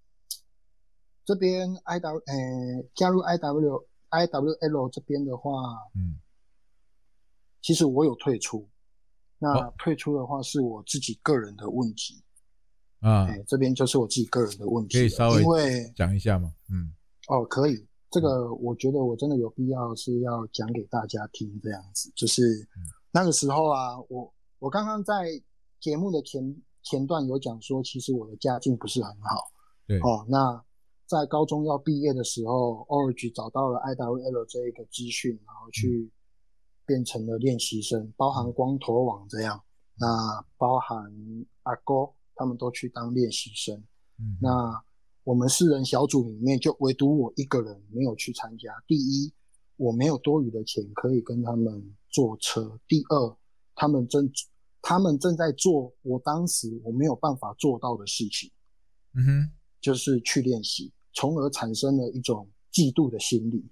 [1.28, 5.52] 这边 IW 呃加入 IW IWL 这边的话，
[5.94, 6.18] 嗯。
[7.62, 8.66] 其实我有退出。
[9.38, 9.74] 那哦。
[9.78, 12.24] 退出的话是我自己个人的问题，
[13.02, 13.26] 啊。
[13.26, 16.54] 哎、，这边就是我自己个人的问题，可以稍微讲一下吗？
[16.72, 16.96] 嗯。
[17.28, 22.42] 哦，可以，这个我觉得我真的有必要是要讲给大家听，这样子，就是
[22.78, 22.88] 嗯。
[23.12, 25.26] 那个时候啊，我我刚刚在
[25.82, 29.52] 节目的前前段有讲说，其实我的家境不是很好，
[29.86, 30.00] 对。
[30.00, 30.64] 哦，那
[31.08, 36.12] 在高中要毕业的时候，Orange 找到了 IWL 这一个资讯，然后去
[36.86, 39.64] 变成了练习生，包含光头网这样，
[39.96, 41.10] 那包含
[41.64, 43.76] 阿哥他们都去当练习生。
[44.20, 44.84] 嗯，那
[45.24, 48.72] 我们四人小组里面，就唯独我一个人没有去参加。
[48.86, 49.34] 第一，
[49.78, 53.38] 我没有多余的钱可以跟他们坐车；第二，
[53.76, 54.30] 他们正
[54.82, 58.52] 他们正在做我当时我没有办法做到的事情，
[59.14, 63.66] 嗯哼，就是去练习，从而产生了一种嫉妒的心理。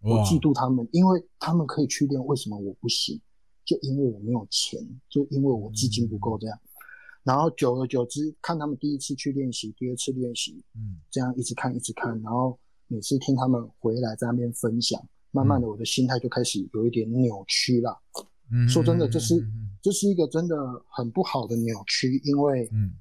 [0.00, 3.20] 我嫉妒他们，因为他们可以去练，为什么我不行？
[3.64, 6.58] 就因为我没有钱，就因为我资金不够这样。
[7.22, 17.96] 然后久而久之，看他们第一次去练习，第二次练习，嗯这样一直看一直看，然后每次听他们回来在那边分享，慢慢的我的心态就开始有一点扭曲了。
[18.50, 20.56] 嗯，说真的，这是嗯这是一个真的
[20.88, 22.94] 很不好的扭曲，因为嗯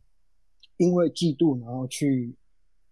[0.78, 2.36] 因为嫉妒，然后去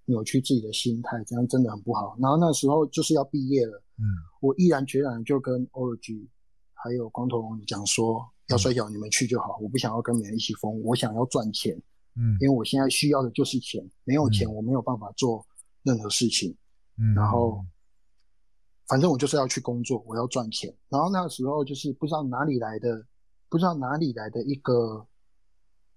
[0.09, 2.17] 扭曲自己的心态，这样真的很不好。
[2.19, 4.03] 然后那时候就是要毕业了，嗯
[4.41, 6.27] 我毅然决然就跟 Org
[6.73, 11.75] 还有光头王讲说，要摔跤你们去就好，我不想要跟别人一起疯，我想要赚钱，
[12.15, 15.45] 嗯因为我现在需要的就是钱，没有钱嗯我没有办法做
[15.83, 16.55] 任何事情。
[16.97, 17.63] 嗯，然后
[18.87, 20.75] 反正我就是要去工作，我要赚钱。
[20.89, 23.05] 然后那个时候就是不知道哪里来的，
[23.47, 25.05] 不知道哪里来的一个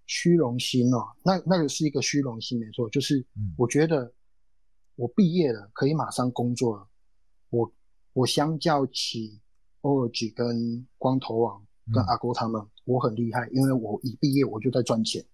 [0.06, 1.04] 虚荣心哦。
[1.24, 4.12] 那那个是一个虚荣心，没错，就是嗯我觉得
[4.96, 6.88] 我毕业了，可以马上工作了。
[7.50, 7.72] 我
[8.12, 9.40] 我相较起
[9.82, 15.24] orge 跟光头王跟嗯阿郭他们，我很厉害，因为我一毕业我就在赚钱。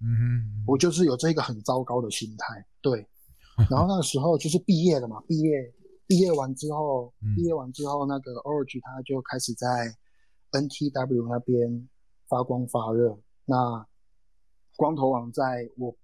[0.00, 3.06] 嗯哼，我就是有这个很糟糕的心态，对。
[3.68, 5.50] 然后那个时候就是毕业了嘛，毕业
[6.06, 9.94] 毕业完之后，嗯毕业完之后，那个 orge 他就开始在
[10.52, 11.88] NTW 那边
[12.26, 13.18] 发光发热。
[13.44, 13.86] 那
[14.80, 15.94] 光头王在我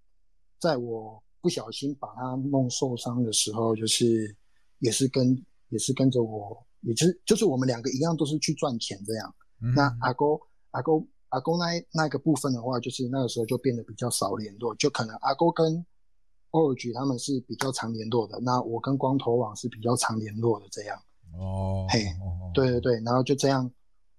[0.61, 4.37] 在我不小心把他弄受伤的时候，就是
[4.81, 5.35] 也是跟
[5.71, 9.35] 也是跟着我，也就是就是我们两个一样都是去赚钱这样。
[9.63, 10.39] 嗯那阿公
[10.73, 15.83] 阿公阿公那那个部分的话，就是那个时候就变得比较少联络，就可能阿公跟
[16.51, 21.03] Org 他们是比较常联络的，那我跟光头王是比较常联络的这样。
[21.33, 23.63] 哦，嘿哦，对对对，然后就这样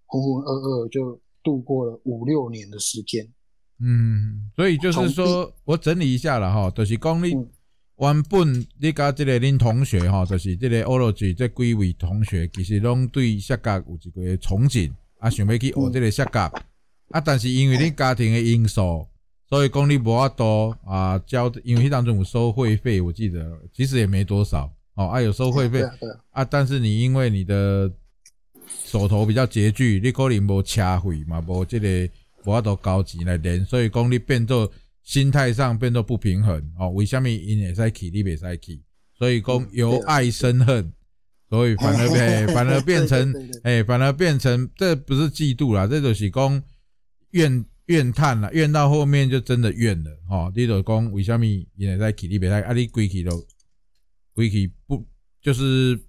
[0.08, 3.32] 浑浑噩噩就度过了五六年的时间。
[3.80, 7.48] 嗯，所以就是说我整理一下了哈，就是讲你嗯。
[8.00, 16.42] 原本你甲这个恁同学哈，就是这个欧罗吉这几位同学，其实拢对摔角有一个憧憬，啊，想要去学这个摔角，
[17.10, 19.08] 啊，但是因为恁家庭的因素，
[19.50, 25.82] 所以讲你无法度啊交，因为迄当中有收会费，我记得其实也没多少哦，啊有收会费。
[26.30, 27.92] 啊，但是你因为你的
[28.68, 31.88] 手头比较拮据，你可能无车费嘛，无这个
[32.48, 34.72] 无法度交钱来练，所以讲你变做
[35.04, 36.90] 心态上变做不平衡哦。
[36.92, 38.82] 为什么因会使去，你袂使去？
[39.18, 40.94] 所以讲由爱生恨，
[41.50, 46.64] 所以反而变反而变成哎，反而变成这不是嫉妒啦，这就是讲
[47.32, 50.50] 怨怨叹啦，怨到后面就真的怨了哦。
[50.56, 52.72] 你就讲为什么因会使去，你袂使啊？
[52.72, 53.46] 你规去都
[54.34, 55.06] 规去不
[55.42, 56.00] 就是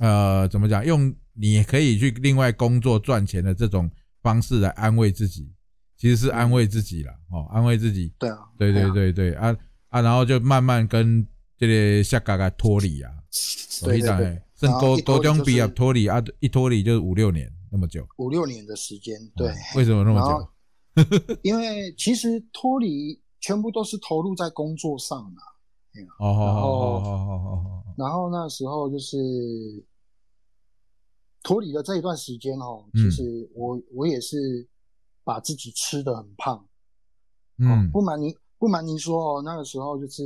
[0.00, 0.84] 呃怎么讲？
[0.84, 3.88] 用你可以去另外工作赚钱的这种
[4.22, 5.48] 方式来安慰自己，
[5.96, 8.12] 其实是安慰自己啦，哦，安慰自己。
[8.18, 9.56] 对啊，对对啊，对对啊
[9.88, 13.10] 啊，然后就慢慢跟这个下嘎嘎脱离啊，
[13.82, 18.06] 对对对我记得欸，剩然后一脱离高高中毕业就是脱离啊，一脱离就是五六年，那么久？
[18.18, 19.52] 五六年的时间，对。
[19.74, 20.48] 为什么那么久？
[21.42, 25.42] 因为其实脱离全部都是投入在工作上嘛。
[26.18, 29.16] 哦，然后，然后那时候就是
[31.42, 34.68] 脱离了这一段时间哦，其实我我也是
[35.26, 36.64] 把自己吃的很胖。
[37.58, 40.22] 嗯，不瞒您不瞒您说哦，那个时候就是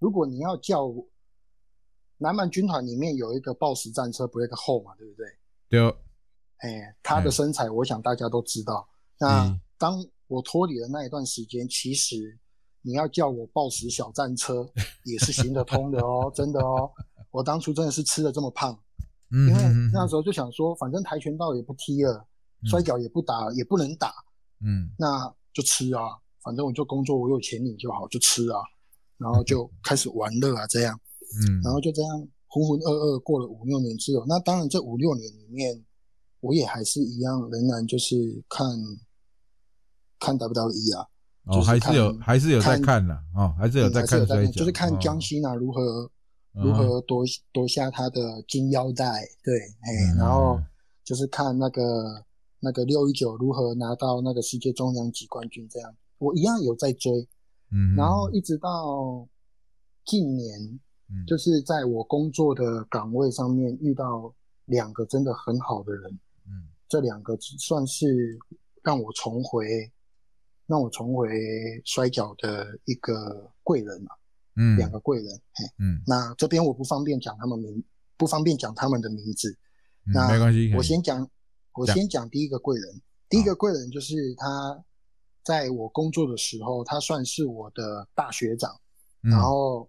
[0.00, 0.92] 如果你要叫
[2.18, 5.26] 南蛮军团里面有一个暴食战车 Black Hole 嘛，对不对？
[5.68, 5.96] 对。
[6.58, 8.88] 哎，他的身材我想大家都知道。
[9.18, 12.38] 那当我脱离了那一段时间，其实。
[12.84, 14.68] 你要叫我暴食小战车
[15.06, 16.90] 也是行得通的哦，真的哦。
[17.30, 18.76] 我当初真的是吃的这么胖，
[19.30, 19.62] 因为
[19.92, 22.26] 那时候就想说，反正跆拳道也不踢了，
[22.64, 24.12] 摔跤也不打，也不能打，
[24.64, 26.02] 嗯，那就吃啊，
[26.42, 28.60] 反正我就工作，我有钱领就好，就吃啊，
[29.18, 30.98] 然后就开始玩乐啊，这样，
[31.40, 32.10] 嗯，然后就这样
[32.46, 35.84] 浑浑噩噩过了五六年之后，那当然这五六年里面，
[36.40, 38.66] 我也还是一样，仍然就是看
[40.18, 41.06] 看 WWE 啊。
[41.44, 46.08] 哦，还是有，还是有在看的哦，还是有在看摔就是看江西娜如何
[46.52, 50.60] 如何夺夺下他的金腰带，对，哎，然后
[51.02, 52.24] 就是看那个
[52.62, 57.28] 那个六一九如何拿到那个世界中量级冠军，这样我一样有在追，
[57.72, 59.28] 嗯，然后一直到
[60.04, 60.80] 近年，
[61.26, 64.32] 就是在我工作的岗位上面遇到
[64.66, 66.10] 两个真的很好的人，
[66.46, 68.38] 嗯，这两个算是
[68.82, 69.92] 让我重回。
[70.68, 71.28] 让我重回
[71.84, 74.10] 摔跤的一个贵人嘛，
[74.56, 77.84] 嗯，两个贵人，嘿，嗯，那这边我不方便讲他们名，
[78.16, 79.54] 不方便讲他们的名字，
[80.04, 81.28] 那没关系，我先讲，
[81.74, 84.84] 我先讲第一个贵人，第一个贵人就是他，
[85.42, 88.70] 在我工作的时候，他算是我的大学长，
[89.20, 89.88] 然后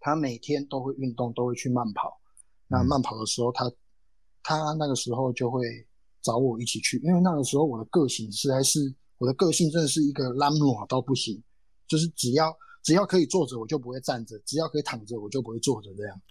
[0.00, 2.20] 他每天都会运动，都会去慢跑，
[2.66, 3.70] 那慢跑的时候，他
[4.42, 5.64] 他那个时候就会
[6.22, 8.94] 找我一起去，因为那个时候我的个性实在是。
[9.20, 11.42] 我的个性真的是一个懒惰到不行，
[11.88, 16.22] 就是只要只要可以坐着，我就不会站着；只要可以躺着，我就不会坐着这样。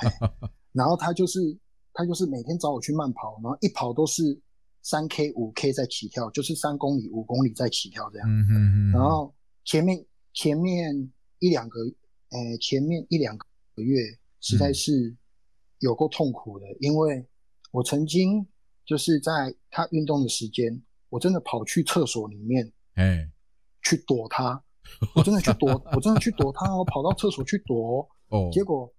[0.72, 1.38] 然后他就是
[1.92, 4.40] 他就是每天找我去慢跑，然后一跑都是
[4.82, 8.28] 三 K 五 K 在起跳，就是三公里五公里在起跳这样。
[8.28, 11.80] 嗯嗯嗯然后前面前面一两个，
[12.30, 14.00] 呃，前面一两个月
[14.40, 15.16] 实在是
[15.78, 17.26] 有够痛苦的，因为
[17.70, 18.46] 我曾经
[18.84, 20.82] 就是在他运动的时间。
[21.12, 23.30] 我真的跑去厕所里面，哎，
[23.82, 24.64] 去躲他，
[25.14, 28.90] 我真的去躲，我真的去躲他，我跑到厕所去躲， 哦，结果，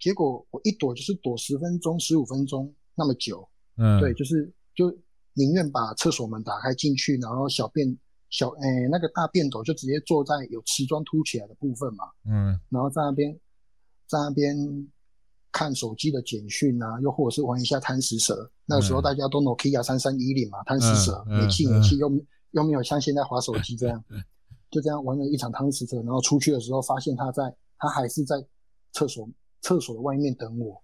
[0.00, 4.90] 结果我一躲就是躲十分钟、十五分钟那么久，嗯，对，就是就
[5.34, 7.96] 宁愿把厕所门打开进去，然后小便
[8.30, 13.38] 小，哎，那个大便斗就直接坐在有瓷砖凸起来的部分嘛，嗯，然后在那边，
[14.08, 14.88] 在那边。
[15.52, 18.48] 看手机的简讯啊，又或者是玩一下贪食蛇。
[18.66, 22.08] 那个时候大家都 Nokia 三三一零嘛，贪食蛇，没气没气，又
[22.52, 24.00] 又没有像现在滑手机这样，
[24.70, 25.96] 就这样玩了一场贪食蛇。
[26.02, 28.36] 然后出去的时候发现他在，他还是在
[28.92, 29.28] 厕所
[29.60, 30.82] 厕所的外面等我，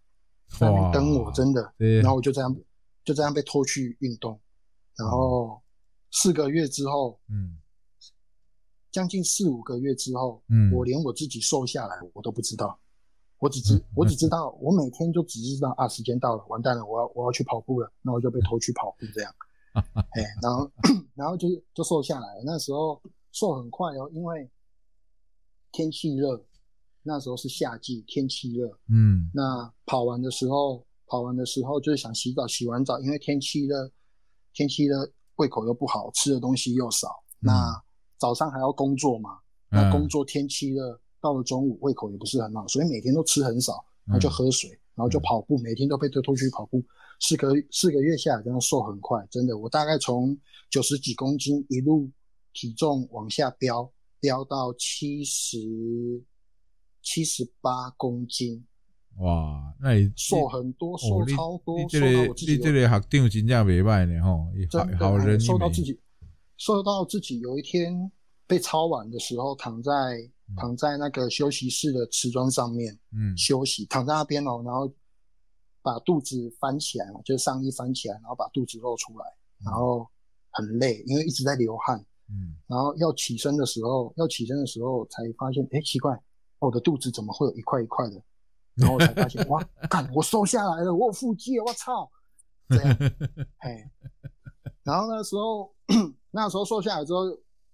[0.58, 1.74] 在那边等我，真的。
[2.02, 2.56] 然后我就这样
[3.04, 4.40] 就这样被拖去运动。
[4.96, 5.62] 然后
[6.10, 7.58] 四个月之后，嗯，
[8.90, 12.78] 将近四五个月之后，嗯，我连我自己瘦下来我都不知道。
[13.38, 19.34] 我只知我只知道，我每天就只知道啊，时间到了，完蛋了，我要我要去跑步了，那我就被拖去跑步这样，
[19.74, 20.70] 哎，然后
[21.14, 22.42] 然后就就瘦下来了。
[22.46, 22.98] 那时候
[23.32, 24.50] 瘦很快哦，因为
[25.70, 26.45] 天气热，
[27.06, 33.90] 那时候是夏季，天气热，嗯，那跑完的时候，跑完的时候就是想洗澡，洗完澡，因为天气热，
[34.52, 37.80] 天气热，胃口又不好，吃的东西又少，那
[38.18, 39.38] 早上还要工作嘛，
[39.70, 41.00] 那工作天气热。
[41.18, 46.80] 到了中午，胃口也不是很好，所以每天都吃很少，然后就喝水，然后就跑步，每天都被推出去跑步。
[47.18, 49.58] 四个四个月下来，这样瘦很快，真的。
[49.58, 50.38] 我大概从
[50.70, 52.08] 九十几公斤一路
[52.52, 53.90] 体重往下飙，
[54.20, 55.58] 飙到七十
[57.06, 58.66] 七十八公斤。
[59.18, 61.78] 哇，那你瘦很多，瘦超多。
[61.78, 64.48] 你这个你这个学长真正袂歹呢吼，
[64.98, 65.96] 好人瘦到自己，
[66.56, 68.10] 瘦到自己有一天
[68.48, 69.92] 被抄完的时候，躺在。
[70.56, 74.88] 躺在那个休息室的瓷砖上面，嗯，休息，躺在那边哦，然后
[75.82, 79.26] 把肚子翻起来嘛，就是上衣翻起来，然后把肚子露出来，
[79.64, 80.08] 然后
[80.52, 81.98] 很累，因为一直在流汗，
[82.28, 86.16] 嗯，然后要起身的时候，要起身的时候才发现，哎，奇怪，
[86.58, 88.22] 我的肚子怎么会有一块一块的？
[88.74, 92.10] 然后才发现，哇，干，我瘦下来了，我有腹肌，我操，
[92.68, 92.96] 这样，
[93.58, 93.90] 嘿，
[94.82, 95.74] 然后那时候，
[96.30, 97.22] 那时候瘦下来之后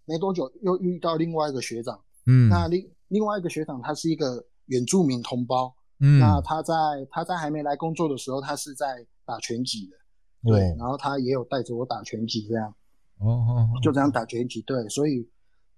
[0.04, 2.00] 没多久，又遇到另外一个学长。
[2.26, 5.74] 嗯，那另另外一个学长，他是一个原住民同胞。
[5.98, 6.74] 嗯，那他在
[7.10, 9.96] 他在还没来工作的时候，他是在打拳击的。
[10.44, 12.72] 对，然后他也有带着我打拳击这样，
[13.18, 13.26] 哦
[13.74, 15.28] 哦，就这样打拳击，对，所以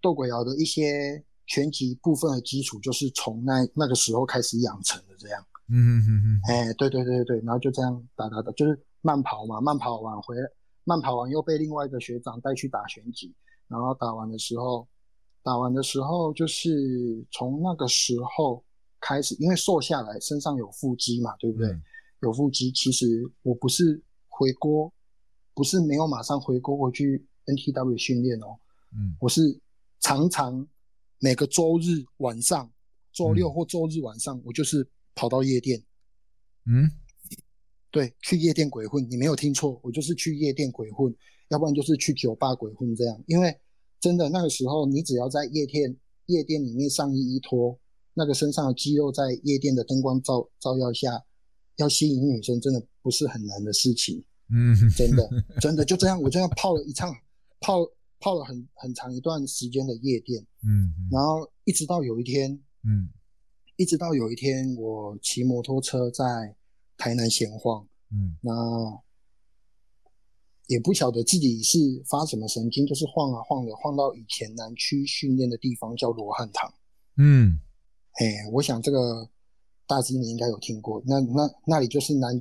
[0.03, 10.49] 斗鬼窑的一些拳击部分的基础就是从那那个时候开始养成的这样，嗯嗯嗯嗯，哎，对对对对，然后就这样打打打，就是慢跑嘛，慢跑完回来，
[10.85, 13.35] 慢跑完又被另外一个学长带去打拳击，
[13.69, 14.87] 然后打完的时候，
[15.43, 18.65] 打完的时候就是从那个时候
[19.01, 21.69] 开始，因为瘦下来身上有腹肌嘛，对不对？
[22.23, 24.03] 有腹肌，其实我不是。
[24.37, 24.93] 回锅
[25.55, 28.59] 不是没有马上回锅回去 NTW 训练哦，
[28.93, 29.41] 嗯，我是
[30.01, 30.67] 常常
[31.25, 32.71] 每个周日晚上，
[33.11, 35.83] 周六或周日晚上，我就是跑到夜店，
[36.67, 36.91] 嗯，
[37.91, 41.17] 对，去夜店鬼混，你没有听错，我就是去夜店鬼混，
[41.49, 43.59] 要不然就是去酒吧鬼混这样，因为
[43.99, 45.97] 真的那个时候，你只要在夜店
[46.27, 47.81] 夜店里面上衣一脱，
[48.13, 51.25] 那个身上的肌肉在夜店的灯光照照耀下。
[51.77, 55.29] 要吸引女生真的不是很难的事情，嗯，真的
[55.61, 57.13] 真的就这样，我这样泡了一场，
[57.61, 57.81] 泡
[58.25, 63.11] 泡了很很长一段时间的夜店，嗯，然后一直到有一天，嗯，
[63.77, 66.25] 一直到有一天我骑摩托车在
[66.97, 68.51] 台南闲晃，嗯，那
[70.69, 76.73] 也不晓得自己是发什么神经，就是晃啊晃的，晃到以前南区训练的地方叫罗汉堂，
[77.19, 77.61] 嗯，
[78.15, 79.29] 哎，我想这个。
[79.87, 82.41] 大致你应该有听过，那那那里就是南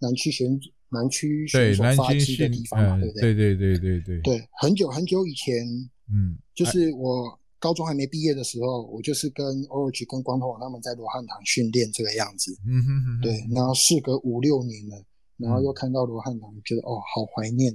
[0.00, 0.58] 南区选
[0.90, 3.34] 南区选手发迹的地方嘛，对不对？
[3.34, 4.20] 对对对对对。
[4.20, 5.64] 对，很久很久以前，
[6.12, 12.52] 嗯，就是我高中还没毕业的时候，我就是跟 Orange 跟光头王他们在罗汉堂训练这个样子。
[12.66, 13.20] 嗯哼哼。
[13.22, 15.04] 对，然后事隔五六年了，
[15.36, 17.72] 然后又看到罗汉堂，觉得哦，好怀念。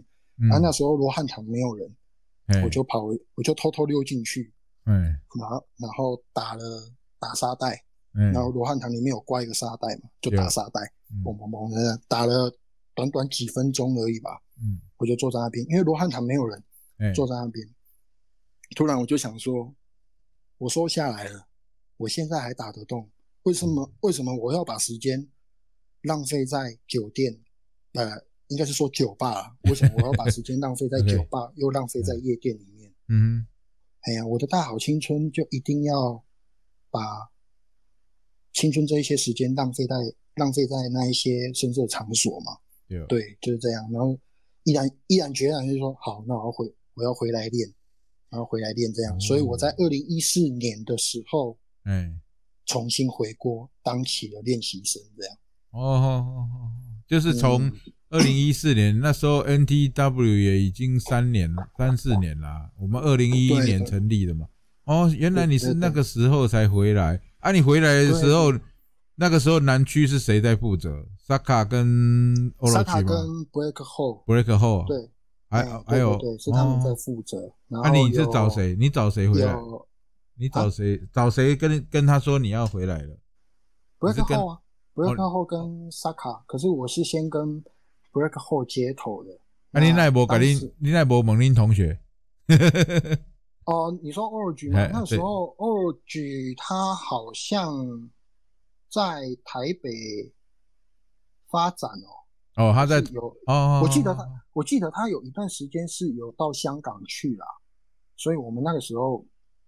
[0.52, 1.90] 啊，那时候罗汉堂没有人，
[2.64, 3.06] 我就跑，
[3.36, 4.54] 我就偷偷溜进去，
[4.86, 5.04] 嗯，
[5.40, 7.82] 然后然后打了打沙袋。
[8.12, 10.80] 然后罗汉堂里面有挂一个沙袋嘛，就打沙袋，
[11.22, 12.50] 嘣嘣嘣的打了
[12.96, 14.42] 短短几分钟而已吧。
[14.58, 16.64] 嗯，我就坐在那边，因为罗汉堂没有人，
[17.14, 17.68] 坐在那边。
[18.76, 19.76] 突然我就想说，
[20.58, 21.48] 我瘦下来了，
[21.98, 23.10] 我现在还打得动，
[23.44, 23.92] 为什么？
[24.00, 25.28] 为什么我要把时间
[26.02, 27.40] 浪费在酒店？
[27.94, 29.56] 呃，应该是说酒吧。
[29.64, 32.92] 为什么我要把时间浪费在 酒吧，又浪费在夜店里面？
[33.10, 33.46] 嗯，
[34.02, 36.24] 哎呀，我的大好青春就一定要
[36.90, 37.02] 把。
[38.54, 39.96] 青春这一些时间浪费在
[40.36, 42.58] 浪费在那一些深色场所嘛？
[43.08, 43.90] 对，就是这样。
[43.92, 44.18] 然后
[44.64, 47.68] 毅然毅然决然就说好，那我要回我要回来练，
[48.30, 49.20] 然后回来练这样。
[49.20, 52.12] 所以我在二零一四年的时候，哎，
[52.66, 55.38] 重新回国当起了练习生这样。
[55.72, 56.48] 哦，
[57.08, 57.72] 就是从
[58.10, 62.72] 二零一四年那时候，NTW 也已经三年了，三四年啦。
[62.80, 64.48] 我们二零一一年成立的嘛。
[64.86, 67.20] 哦，原来你是那个时候才回来。
[67.40, 67.52] 啊！
[67.52, 68.52] 你回来的时候，
[69.16, 71.06] 那个时候南区是谁在负责？
[71.18, 73.18] 萨卡跟欧罗奇跟
[73.52, 74.24] Break Hole。
[74.26, 74.86] Break Hole。
[74.88, 75.10] 对，
[75.50, 77.38] 还还有对，是他们在负责。
[77.68, 78.76] 那你是找谁？
[78.78, 79.56] 你找谁回来？
[80.38, 81.02] 你找谁？
[81.14, 83.18] 找谁跟跟他说你要回来了
[84.00, 84.60] ？Break Hole 啊
[84.94, 86.44] ，Break Hole 跟萨卡。
[86.46, 87.64] 可是我是先跟
[88.12, 89.32] Break Hole 接头的。
[89.72, 92.00] 啊，你那波跟你你那波猛林同学。
[93.66, 94.88] 哦，你说 Orange 吗？
[94.94, 97.74] 那时候 Orange 他好像
[98.96, 100.32] 在台北
[101.52, 102.10] 发展哦。
[102.56, 107.46] 哦，他在有哦，我记得他，我记得他有一段时间是有到香港去啦，
[108.16, 109.26] 所以我们那个时候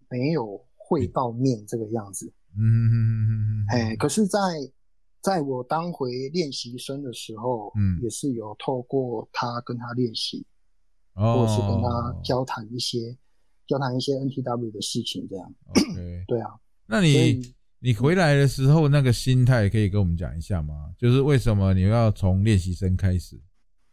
[0.07, 2.31] 没有会到面这个样子。
[2.57, 3.65] 嗯嗯嗯嗯嗯。
[3.67, 4.39] 哎，可是，在
[5.21, 10.45] 在我当回练习生的时候，嗯，也是有透过他跟他练习，
[11.13, 13.17] 或者是跟他交谈一些。
[13.67, 15.53] 交谈一些 NTW 的事情，这样。
[15.65, 16.51] OK，对啊。
[16.85, 17.53] 那你
[17.87, 20.93] 你回来的时候，那个心态可以跟我们讲一下吗？
[20.97, 23.39] 就是为什么你要从练习生开始？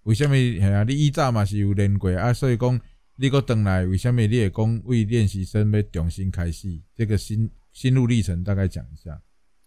[0.02, 0.34] 为什么？
[0.74, 2.80] 啊，你以早嘛是有练过啊，所以讲
[3.14, 6.76] 你个等来，为什么你也讲为练习生要重新开始？
[6.92, 9.22] 这个心心路历程大概讲一下。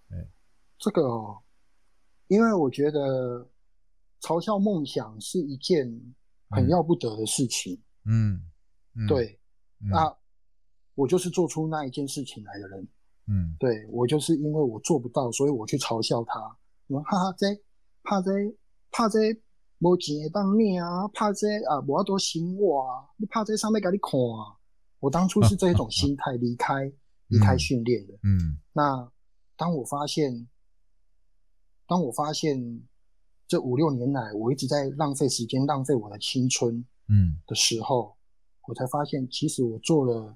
[0.10, 0.18] 哎，
[0.78, 1.38] 这个，哦，
[2.28, 3.50] 因为我觉得
[4.20, 5.90] 嘲笑梦想是一件
[6.50, 7.82] 很要不得的事情。
[8.04, 8.42] 嗯，
[9.08, 9.40] 对。
[9.80, 10.14] 那
[10.96, 12.86] 我就是做出那一件事情来的人，
[13.28, 16.40] 嗯，对我就是因为我做不到，所以我去嘲笑他，
[16.88, 17.48] 说哈哈这
[18.04, 18.32] 怕这
[18.92, 19.20] 怕这
[19.80, 24.58] 无钱当命啊，怕这啊无多生活啊，你怕这上面给你看啊，
[25.00, 26.92] 我当初是这种心态离开
[27.28, 29.12] 离开训练的，嗯，那
[29.56, 30.48] 当我发现，
[31.88, 32.82] 当我发现
[33.48, 37.40] 这五六年来我一直在浪费时间，浪费我的青春，嗯。
[37.46, 38.16] 的时候。
[38.70, 40.36] 我才发现，其实我做了，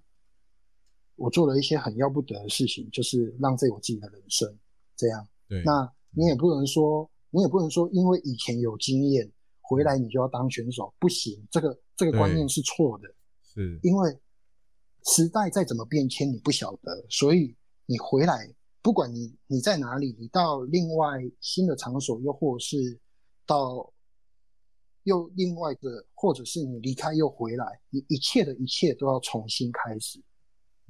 [1.22, 4.58] 我做了一些很要不得的事情，就是浪费我自己的人生。
[4.98, 13.08] 这样，对，那你也不能说，你也不能说，因为以前有经验，回来你就要当选手，不行，这个这个观念是错的。
[13.54, 14.20] 是，因为
[15.06, 17.56] 时代再怎么变迁，你不晓得，所以
[17.86, 23.00] 你回来，不管你你在哪里，你到另外新的场所，又或是
[23.46, 23.92] 到
[25.04, 30.22] 又另外的，或者是你离开又回来，你一切的一切都要重新开始，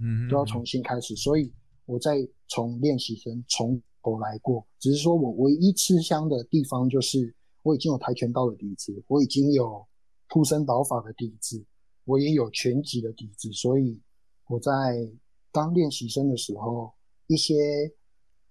[0.02, 1.16] 嗯，都要重新开始。
[1.16, 1.54] 所以
[1.86, 7.34] 我再从练习生从头来过，只是说我唯一吃香的地方就是
[7.64, 9.86] 我已经有跆拳道的底子，我已经有
[10.30, 11.64] 出身导法的底子。
[12.06, 14.02] 我也有拳击的底子，所以
[14.48, 15.08] 我在
[15.52, 16.92] 当练习生的时候，
[17.28, 17.54] 一些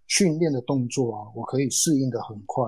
[0.06, 2.64] 训练的动作啊，我可以适应的很快。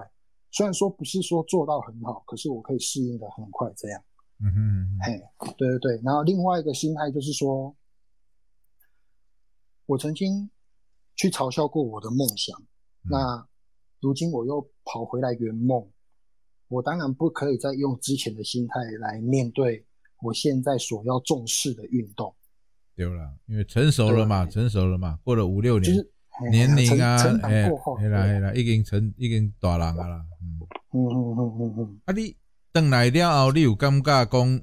[0.50, 3.72] 虽然说不是说做到很好，可是我可以适应的很快。
[3.76, 4.02] 这样，
[4.40, 5.22] 嗯哼，嘿，
[5.56, 6.00] 对对对。
[6.02, 7.74] 然后另外一个心态就是说，
[9.92, 10.48] 我曾经
[11.16, 12.58] 去嘲笑过我的梦想，
[13.02, 13.46] 那
[14.00, 15.86] 如今我又跑回来圆梦，
[16.68, 19.84] 我当然不可以再用之前的心态来面对。
[20.22, 22.34] 我现在所要重视的运动，
[22.96, 26.12] 对了，因为成熟了嘛，成熟了嘛，过了五六年，就是
[26.50, 27.68] 年龄啊，哎，
[27.98, 30.60] 哎啦哎啦，已经成已经大人啊啦，嗯
[30.92, 32.00] 嗯嗯嗯嗯嗯。
[32.04, 32.34] 啊，你
[32.72, 34.62] 等来了后，你有感觉讲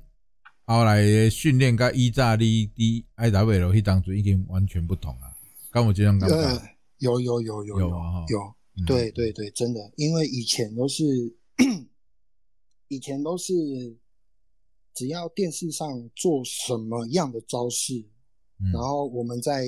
[0.69, 5.35] 后来的训练跟依早你伫 I W L 迄当中已经完全不同了，
[5.71, 6.35] 跟我这样感觉。
[6.99, 11.03] 有有有有有有，对对对，真的，因为以前都是
[12.87, 13.53] 以前都是。
[14.95, 18.03] 只要电视上做什么样的招式，
[18.73, 19.63] 然后我们在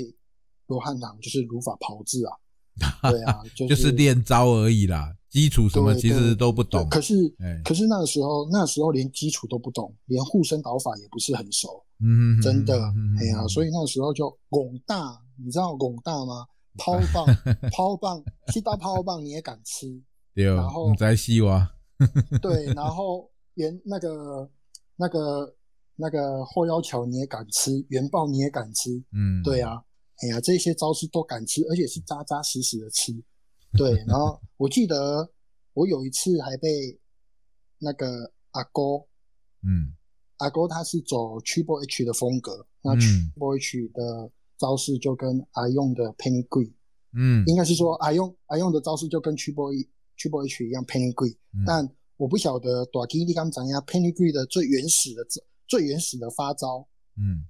[0.67, 2.35] 罗汉堂就是如法炮制啊，
[3.09, 6.87] 对啊，就是练招而已啦，基础什么其实都不懂。
[6.89, 7.13] 可是，
[7.63, 12.75] 可是那个时候，那时候连基础都不懂，连护身导法也不是很熟，嗯，真的，
[13.19, 16.45] 哎呀，所以那时候就拱大，你知道拱大吗？
[16.77, 17.25] 抛 棒，
[17.71, 19.87] 抛棒，七大抛棒你也敢吃？
[20.33, 21.69] 对，然后在西哇，
[22.41, 24.49] 对，然后原那个。
[24.97, 25.51] 那个
[25.95, 29.81] 那个后腰桥你也敢吃，原爆你也敢吃，嗯，对啊，
[30.21, 33.11] 哎呀，这些招式都敢吃，而且是扎扎实实的吃，
[33.77, 33.93] 对。
[34.07, 35.29] 然后 我记得
[35.73, 36.99] 我有一次还被
[37.79, 38.81] 那个阿哥，
[39.63, 39.93] 嗯，
[40.37, 46.73] 阿哥他是走 Triple H 的风格，那 Triple H 的招式就跟阿用的 Penny Green，
[47.13, 55.25] 嗯，应该是说阿用阿用的招式就跟 Triple Triple H 一样 Penny Green，但我不晓得短 K 你刚讲呀，Penigree 的最原始的
[55.67, 57.45] 最原始的发招，嗯，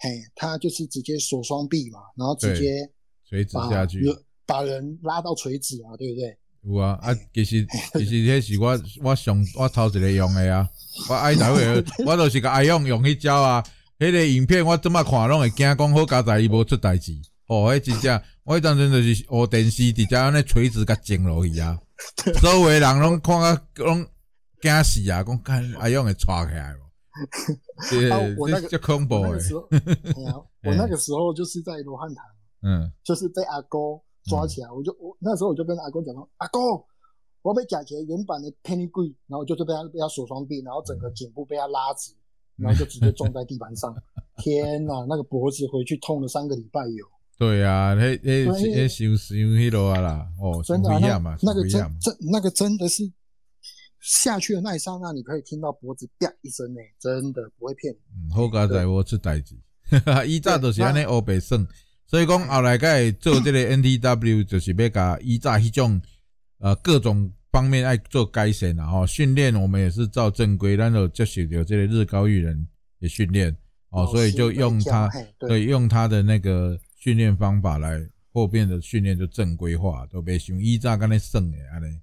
[0.00, 2.90] 嘿，他就是直接锁双臂嘛，然后直接
[3.28, 4.02] 垂直下去，
[4.46, 6.36] 把人拉到垂直啊，对不对？
[6.62, 10.68] 有啊，啊，其实其实迄是我我上我头一个用的啊，
[11.08, 13.64] 我爱台位，我就是个爱用用迄招啊，
[13.98, 17.12] 迄个影片我怎么看拢会惊讲好加在伊无出代志，
[17.46, 21.78] 哦，迄真正我迄当阵就是学电视直接安尼垂直甲整落去啊。
[22.42, 24.06] 周围人拢看啊，拢
[24.62, 25.22] 惊死啊！
[25.22, 26.74] 讲看阿勇会抓起来
[28.12, 28.34] 哦。
[28.38, 29.38] 我那个恐怖诶。
[30.64, 32.24] 我那个时候就是在罗汉堂，
[32.62, 33.78] 嗯，就是被阿哥
[34.24, 36.58] 抓起来，我就我那时候我就跟阿哥讲说：“阿哥，
[37.42, 42.12] 我被假杰原版的 Penny Green，然后就是被他被他锁双臂，然后整个颈部被他拉直，
[42.56, 43.94] 然后就直接撞在地板上。
[44.36, 47.06] 天哪，那个脖子回去痛了三个礼拜有。”
[47.38, 53.10] 对啊，那那那修修迄落啊啦，哦，真的不一样嘛，那个真真那个真的是
[54.00, 57.98] 下去的那一刹那，你可以听到脖子啪一声呢，真的不会骗你。
[58.16, 59.54] 嗯，好佳在我出代志，
[60.26, 61.66] 以早就是安尼欧白算，
[62.06, 66.00] 所以讲后来该做这个 NTW 就是要甲以早迄种
[66.58, 72.66] 呃各种方面爱做改善啦吼，训练我们也是照正规，然后接受着这个日高育人
[73.00, 73.56] 的训练
[73.90, 76.78] 哦，所以就用他对用他的那个。
[77.02, 77.98] 训练方法来
[78.30, 81.98] 后边的训练就正规化，都别像以早干尼算的安尼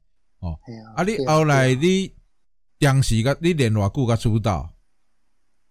[0.47, 0.59] 哦。
[0.95, 2.13] 啊，你后来你
[2.79, 4.69] 当时个你练偌久个出道？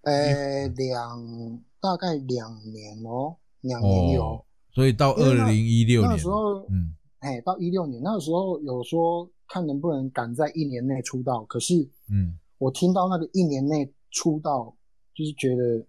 [0.02, 4.44] 诶，两大概两年哦，两年有。
[4.72, 11.74] 所以到二零一六年那时候，嗯，哎，到一六年那个时候有说看能不能赶在一年内出道，可是，
[12.10, 14.76] 嗯，我听到那个一年内出道，
[15.14, 15.86] 就是觉得，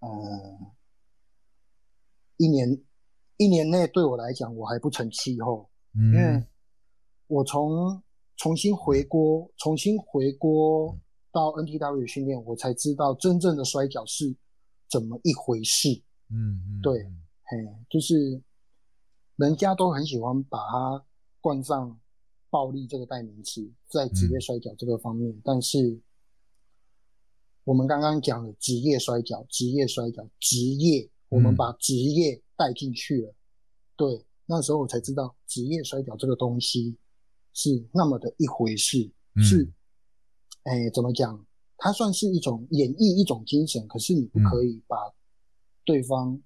[0.00, 0.08] 呃。
[2.38, 2.76] 一年
[3.36, 6.44] 一年内对我来讲，我还不成气候，因为
[7.26, 8.02] 我从
[8.36, 10.98] 重新回锅，重新回锅
[11.30, 14.34] 到 NTW 训练，我才知道真正的摔跤是
[14.90, 16.02] 怎么一回事。
[16.30, 17.04] 嗯嗯，对，
[17.44, 17.58] 嘿，
[17.88, 18.40] 就是
[19.36, 21.04] 人家都很喜欢把它
[21.40, 21.98] 冠上
[22.50, 26.00] 暴力这个代名词，在职业摔跤这个方面，但是
[27.64, 31.08] 我们刚刚讲了职业摔跤，职业摔跤，职业。
[31.28, 33.34] 我们把职业带进去了，
[33.96, 36.94] 对，那时候我才知道职业摔跤这个东西
[37.52, 39.70] 是那么的一回事，是
[40.64, 41.46] 哎，怎么讲？
[41.76, 44.96] 它算是一种演绎一种精神，可是你不可以把
[45.84, 46.40] 对方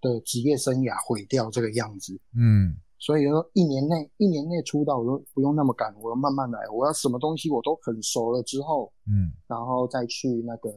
[0.00, 2.18] 的职业生涯毁掉这个样子。
[2.36, 10.70] 嗯，所以说一年内一年内出道，我都不用那么赶，我要慢慢来，我要什么东西我都很熟了之后，嗯，然后再去那个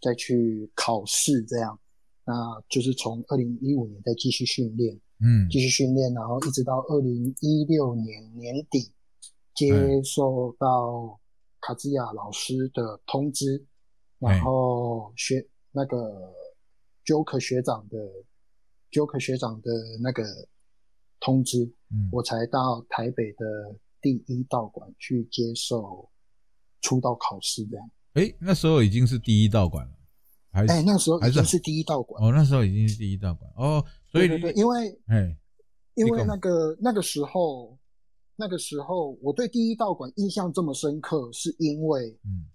[0.00, 1.78] 再去考试这样，
[2.24, 2.34] 那
[2.68, 4.98] 就是从二零一五年再继续训练。
[5.22, 8.90] 嗯，继续训练，然后一直到二零一六年年底，
[9.60, 11.20] 接受到
[11.60, 13.62] 卡兹亚老师的通知，
[14.18, 16.32] 然后学那个
[17.04, 17.98] Joker 学长的
[18.90, 19.70] Joker 学长的
[20.02, 20.24] 那个
[21.20, 26.08] 通知，嗯，我才到台北的第一道馆去接受
[26.80, 27.78] 出道考试的。
[28.14, 29.92] 哎，那时候已经是第一道馆了，
[30.50, 32.24] 还哎，那时候已经是第一道馆。
[32.24, 33.52] 哦，那时候已经是第一道馆。
[33.56, 33.84] 哦。
[34.10, 35.36] 所以对对，因为哎，
[35.94, 37.78] 因为那个那个时候，
[38.40, 42.48] 那个时候我对第一道馆印象这么深刻，是因为，嗯，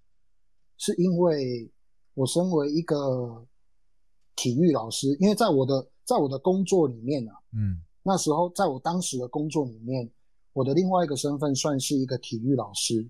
[0.77, 1.71] 是因为
[2.15, 3.45] 我身为一个
[4.35, 10.09] 体育老师，因为在我的在我的工作里面啊，嗯，那时候在我当时的工作里面，
[10.53, 13.07] 我的另外一个身份算是一个体育老师，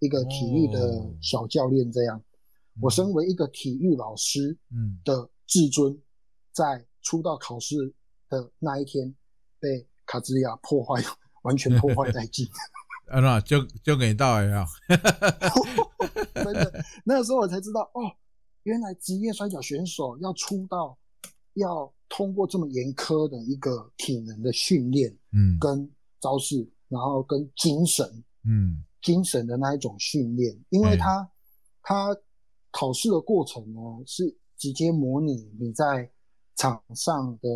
[0.00, 2.22] 一个体育的小教练这样。
[2.82, 5.00] 我身为一个体育老师，嗯。
[5.02, 5.98] 的至尊，
[6.52, 7.74] 在出道考试
[8.28, 9.16] 的那一天，
[9.58, 11.02] 被卡兹亚破坏，
[11.42, 12.46] 完全 破坏殆尽。
[13.08, 14.66] 啊，那就就给到了呀。
[16.34, 18.00] 真的，那时候我才知道，哦，
[18.64, 20.96] 原来职业摔跤选手要出道，
[21.54, 28.06] 要通过这么严苛的一个体能的训练，嗯，跟招式，然后跟精神，
[28.44, 31.30] 嗯，精神的那一种训练，因为他
[31.82, 32.16] 他
[32.70, 36.10] 考试的过程呢，是直接模拟你在。
[36.60, 37.48] 场上的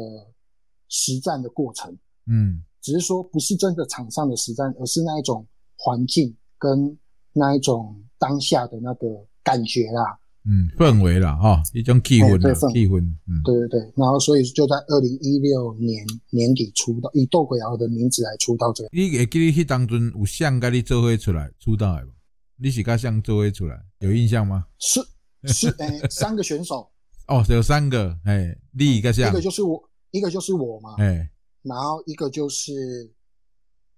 [0.89, 1.91] 实战的过程，
[2.29, 6.99] 嗯，只是说不是真的场上的实战，而是那一种环境跟
[7.33, 9.07] 那一种当下的那个
[9.43, 18.73] 感觉啦，嗯，氛围啦，哈，一种气氛，气氛，嗯，对对对，然后所以就在二零一六年年底出道，以窦鬼瑶的名字来出道。
[18.73, 22.13] 这个你会记得迄当中有像跟你做会出来出道的不？
[22.57, 24.67] 你是跟像做会出来，有印象吗？
[24.79, 25.01] 是
[25.45, 26.89] 是，诶，三个选手。
[27.29, 31.31] 哦，有三个，哎，另一个像，一个就是我，一个就是我嘛，哎，
[31.63, 32.73] 然后一个就是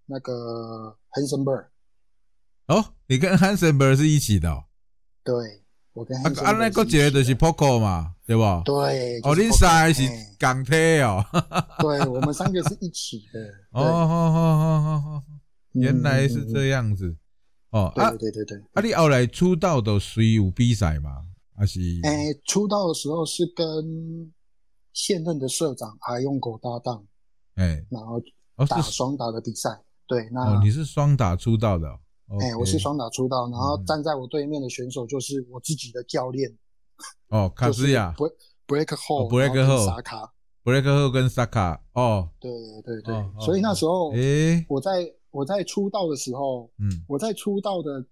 [0.07, 1.67] 那个 Hansenberg，
[2.67, 4.65] 哦，你跟 Hansenberg 是一起的，哦，
[5.23, 5.35] 对，
[5.93, 8.43] 我跟啊，啊，那个一个就是 Poco 嘛，对不？
[8.65, 10.03] 对，哦，你三个是
[10.39, 11.25] 港铁哦，
[11.81, 13.41] 对，我们三个是一起的，
[13.73, 15.23] 哦，好好好好好，
[15.73, 17.17] 原来是这样子，
[17.71, 21.25] 哦，对对对对，啊，你后来出道的谁有比赛吗？
[21.57, 24.33] 还是诶，出道的时候是跟
[24.93, 27.07] 现任的社长阿用狗搭档，
[27.55, 28.21] 哎，然后
[28.69, 29.71] 打双打的比赛。
[30.07, 31.89] 对，那哦，你是双打出道的？
[32.41, 36.51] 哎，我是双打出道，然后站在我对面的选手就是我自己的教练。
[37.29, 38.15] 哦，卡斯亚
[38.67, 40.33] ，Break Hole，Break Hole，萨卡
[40.63, 41.83] ，Break Hole 跟萨卡。
[41.93, 42.51] 哦，对
[42.83, 48.05] 对对，所以那时候，诶，我在我在出道的时候，嗯，我在出道的。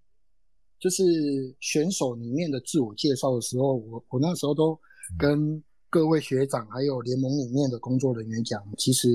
[0.80, 1.04] 就是
[1.60, 4.76] 选手里面的自我介绍的时候，我我那时候都
[5.16, 5.62] 跟
[5.92, 9.08] 各位学长还有联盟里面的工作人员讲，其实，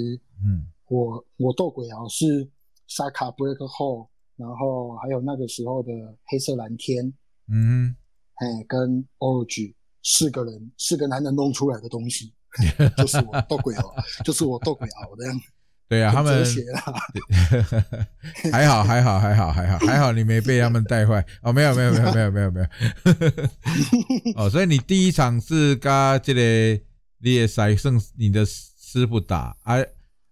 [0.46, 2.48] 嗯，我我斗鬼啊是
[2.86, 5.92] 沙卡 break 后，然后还有那个时候的
[6.28, 7.12] 黑色蓝天，
[7.52, 7.96] 嗯，
[8.36, 9.74] 哎，跟 Orange
[10.04, 12.32] 四个人四个男人弄出来的东西，
[12.96, 15.48] 就是我斗鬼哦，就是我斗鬼熬的样子。
[15.90, 16.44] 对啊，他们
[18.52, 21.54] 还好，还好，还好，还好，还好，你没被他们带坏哦。
[21.54, 22.68] 没有，没有，没有，没有，没有，没有。
[24.36, 25.90] 哦，所以你第一场是跟
[26.22, 26.42] 这个
[27.20, 29.78] 你的赛胜你的师傅打，啊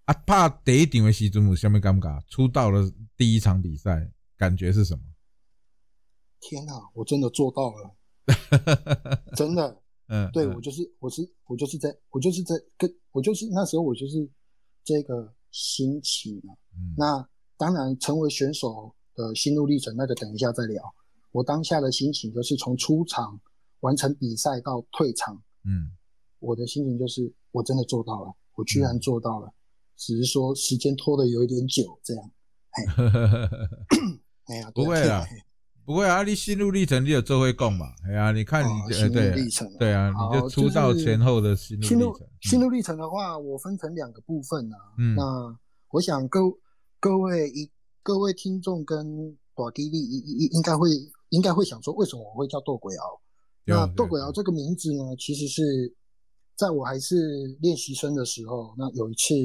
[0.03, 2.22] 啊，怕第一场的时阵有什么尴尬？
[2.30, 4.99] 出道的第一场比赛感觉是什么？
[6.41, 7.95] 天啊，我真的做到了，
[9.38, 14.30] 真的，嗯，对我就是，我是，我就是在，我就是在跟，我就是那时候我就是
[14.84, 15.34] 这个。
[15.56, 16.51] 心情啊，
[16.97, 20.84] 那当然成为选手的心路历程，那个等一下再聊。
[21.32, 23.39] 我当下的心情就是从出场
[23.80, 25.95] 完成比赛到退场，嗯，
[26.39, 29.49] 我的心情就是我真的做到了，我居然做到了，
[29.95, 32.32] 只是说时间拖得有一点久，这样。
[34.47, 35.26] 哎呀，不会啊。
[35.86, 37.86] 不会啊，你心路历程你有做会讲嘛？
[38.08, 42.28] 哎呀，你看你心路历程，对啊，你就出道前后的心路历程。
[42.42, 44.78] 心路历程的话，我分成两个部分啊。
[44.98, 45.56] 嗯，那
[45.92, 46.42] 我想各
[47.00, 47.70] 各位一
[48.02, 50.90] 各位听众跟短弟弟应应应该会
[51.30, 53.22] 应该会想说，为什么我会叫斗鬼敖？
[53.66, 55.96] 那斗鬼敖这个名字呢，其实是
[56.56, 59.36] 在我还是练习生的时候，那有一次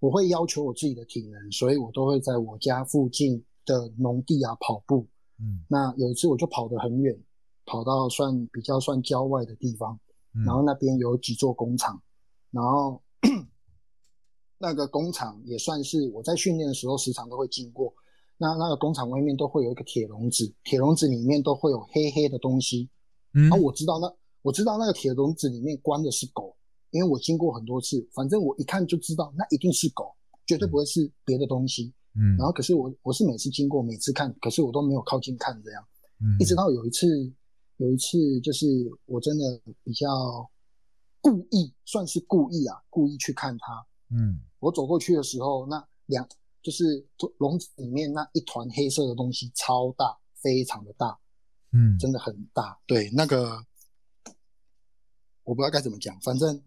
[0.00, 3.44] 我会要求我自己的体能，所以我都会在我家附近。
[3.64, 5.06] 的农地啊，跑步，
[5.38, 7.18] 嗯那有一次我就跑得很远，
[7.64, 9.98] 跑到算比较算郊外的地方，
[10.34, 12.02] 嗯，然后那边有几座工厂，
[12.50, 13.02] 然后
[14.58, 17.92] 那个工厂也算是我在训练的时候时常都会经过。
[18.38, 22.88] 那那个工厂外面都会有一个铁笼子，铁笼子里面都会有黑黑的东西。
[23.34, 26.56] 嗯然后我知道那我知道那个铁笼子里面关的是狗，
[26.90, 30.12] 因为我经过很多次，反正我一看就知道那一定是狗，
[30.44, 31.84] 绝对不会是别的东西。
[31.84, 31.94] 嗯，
[32.36, 35.84] 然后可是我我是每次经过每次看，可是我都没有靠近看这样。
[36.20, 37.06] 嗯一直到有一次，
[37.78, 38.66] 有一次就是
[39.06, 40.08] 我真的比较
[41.20, 43.86] 故意，算是故意啊，故意去看它。
[44.10, 46.28] 嗯我走过去的时候，那两
[46.62, 47.04] 就是
[47.38, 51.18] 笼子里面那一团黑色的东西超大，非常的大，
[51.72, 52.78] 嗯真的很大。
[52.86, 53.64] 对，那个
[55.42, 56.62] 我不知道该怎么讲，反正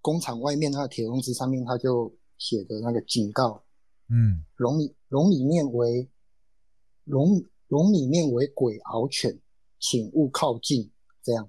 [0.00, 3.64] 工厂外面那个铁笼子上面它就写的那个警告，
[4.10, 6.08] 嗯笼里笼里面为
[7.04, 9.38] 笼笼里面为鬼獒犬，
[9.78, 10.90] 请勿靠近。
[11.22, 11.48] 这样，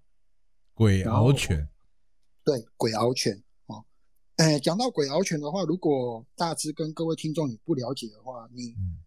[0.73, 1.67] 鬼獒犬，
[2.43, 3.83] 对，鬼獒犬哦。
[4.35, 8.97] 呃，讲到鬼獒犬的话，如果大致跟各位听众你不了解的话，你、嗯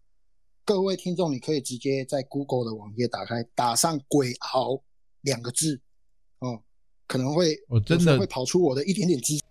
[0.66, 4.80] 各位听众你可以直接在 Google 的网页打开，打上“鬼獒”
[5.20, 5.78] 两个字，
[6.38, 6.62] 哦，
[7.06, 9.42] 可能会我真的会跑出我的一点点知识。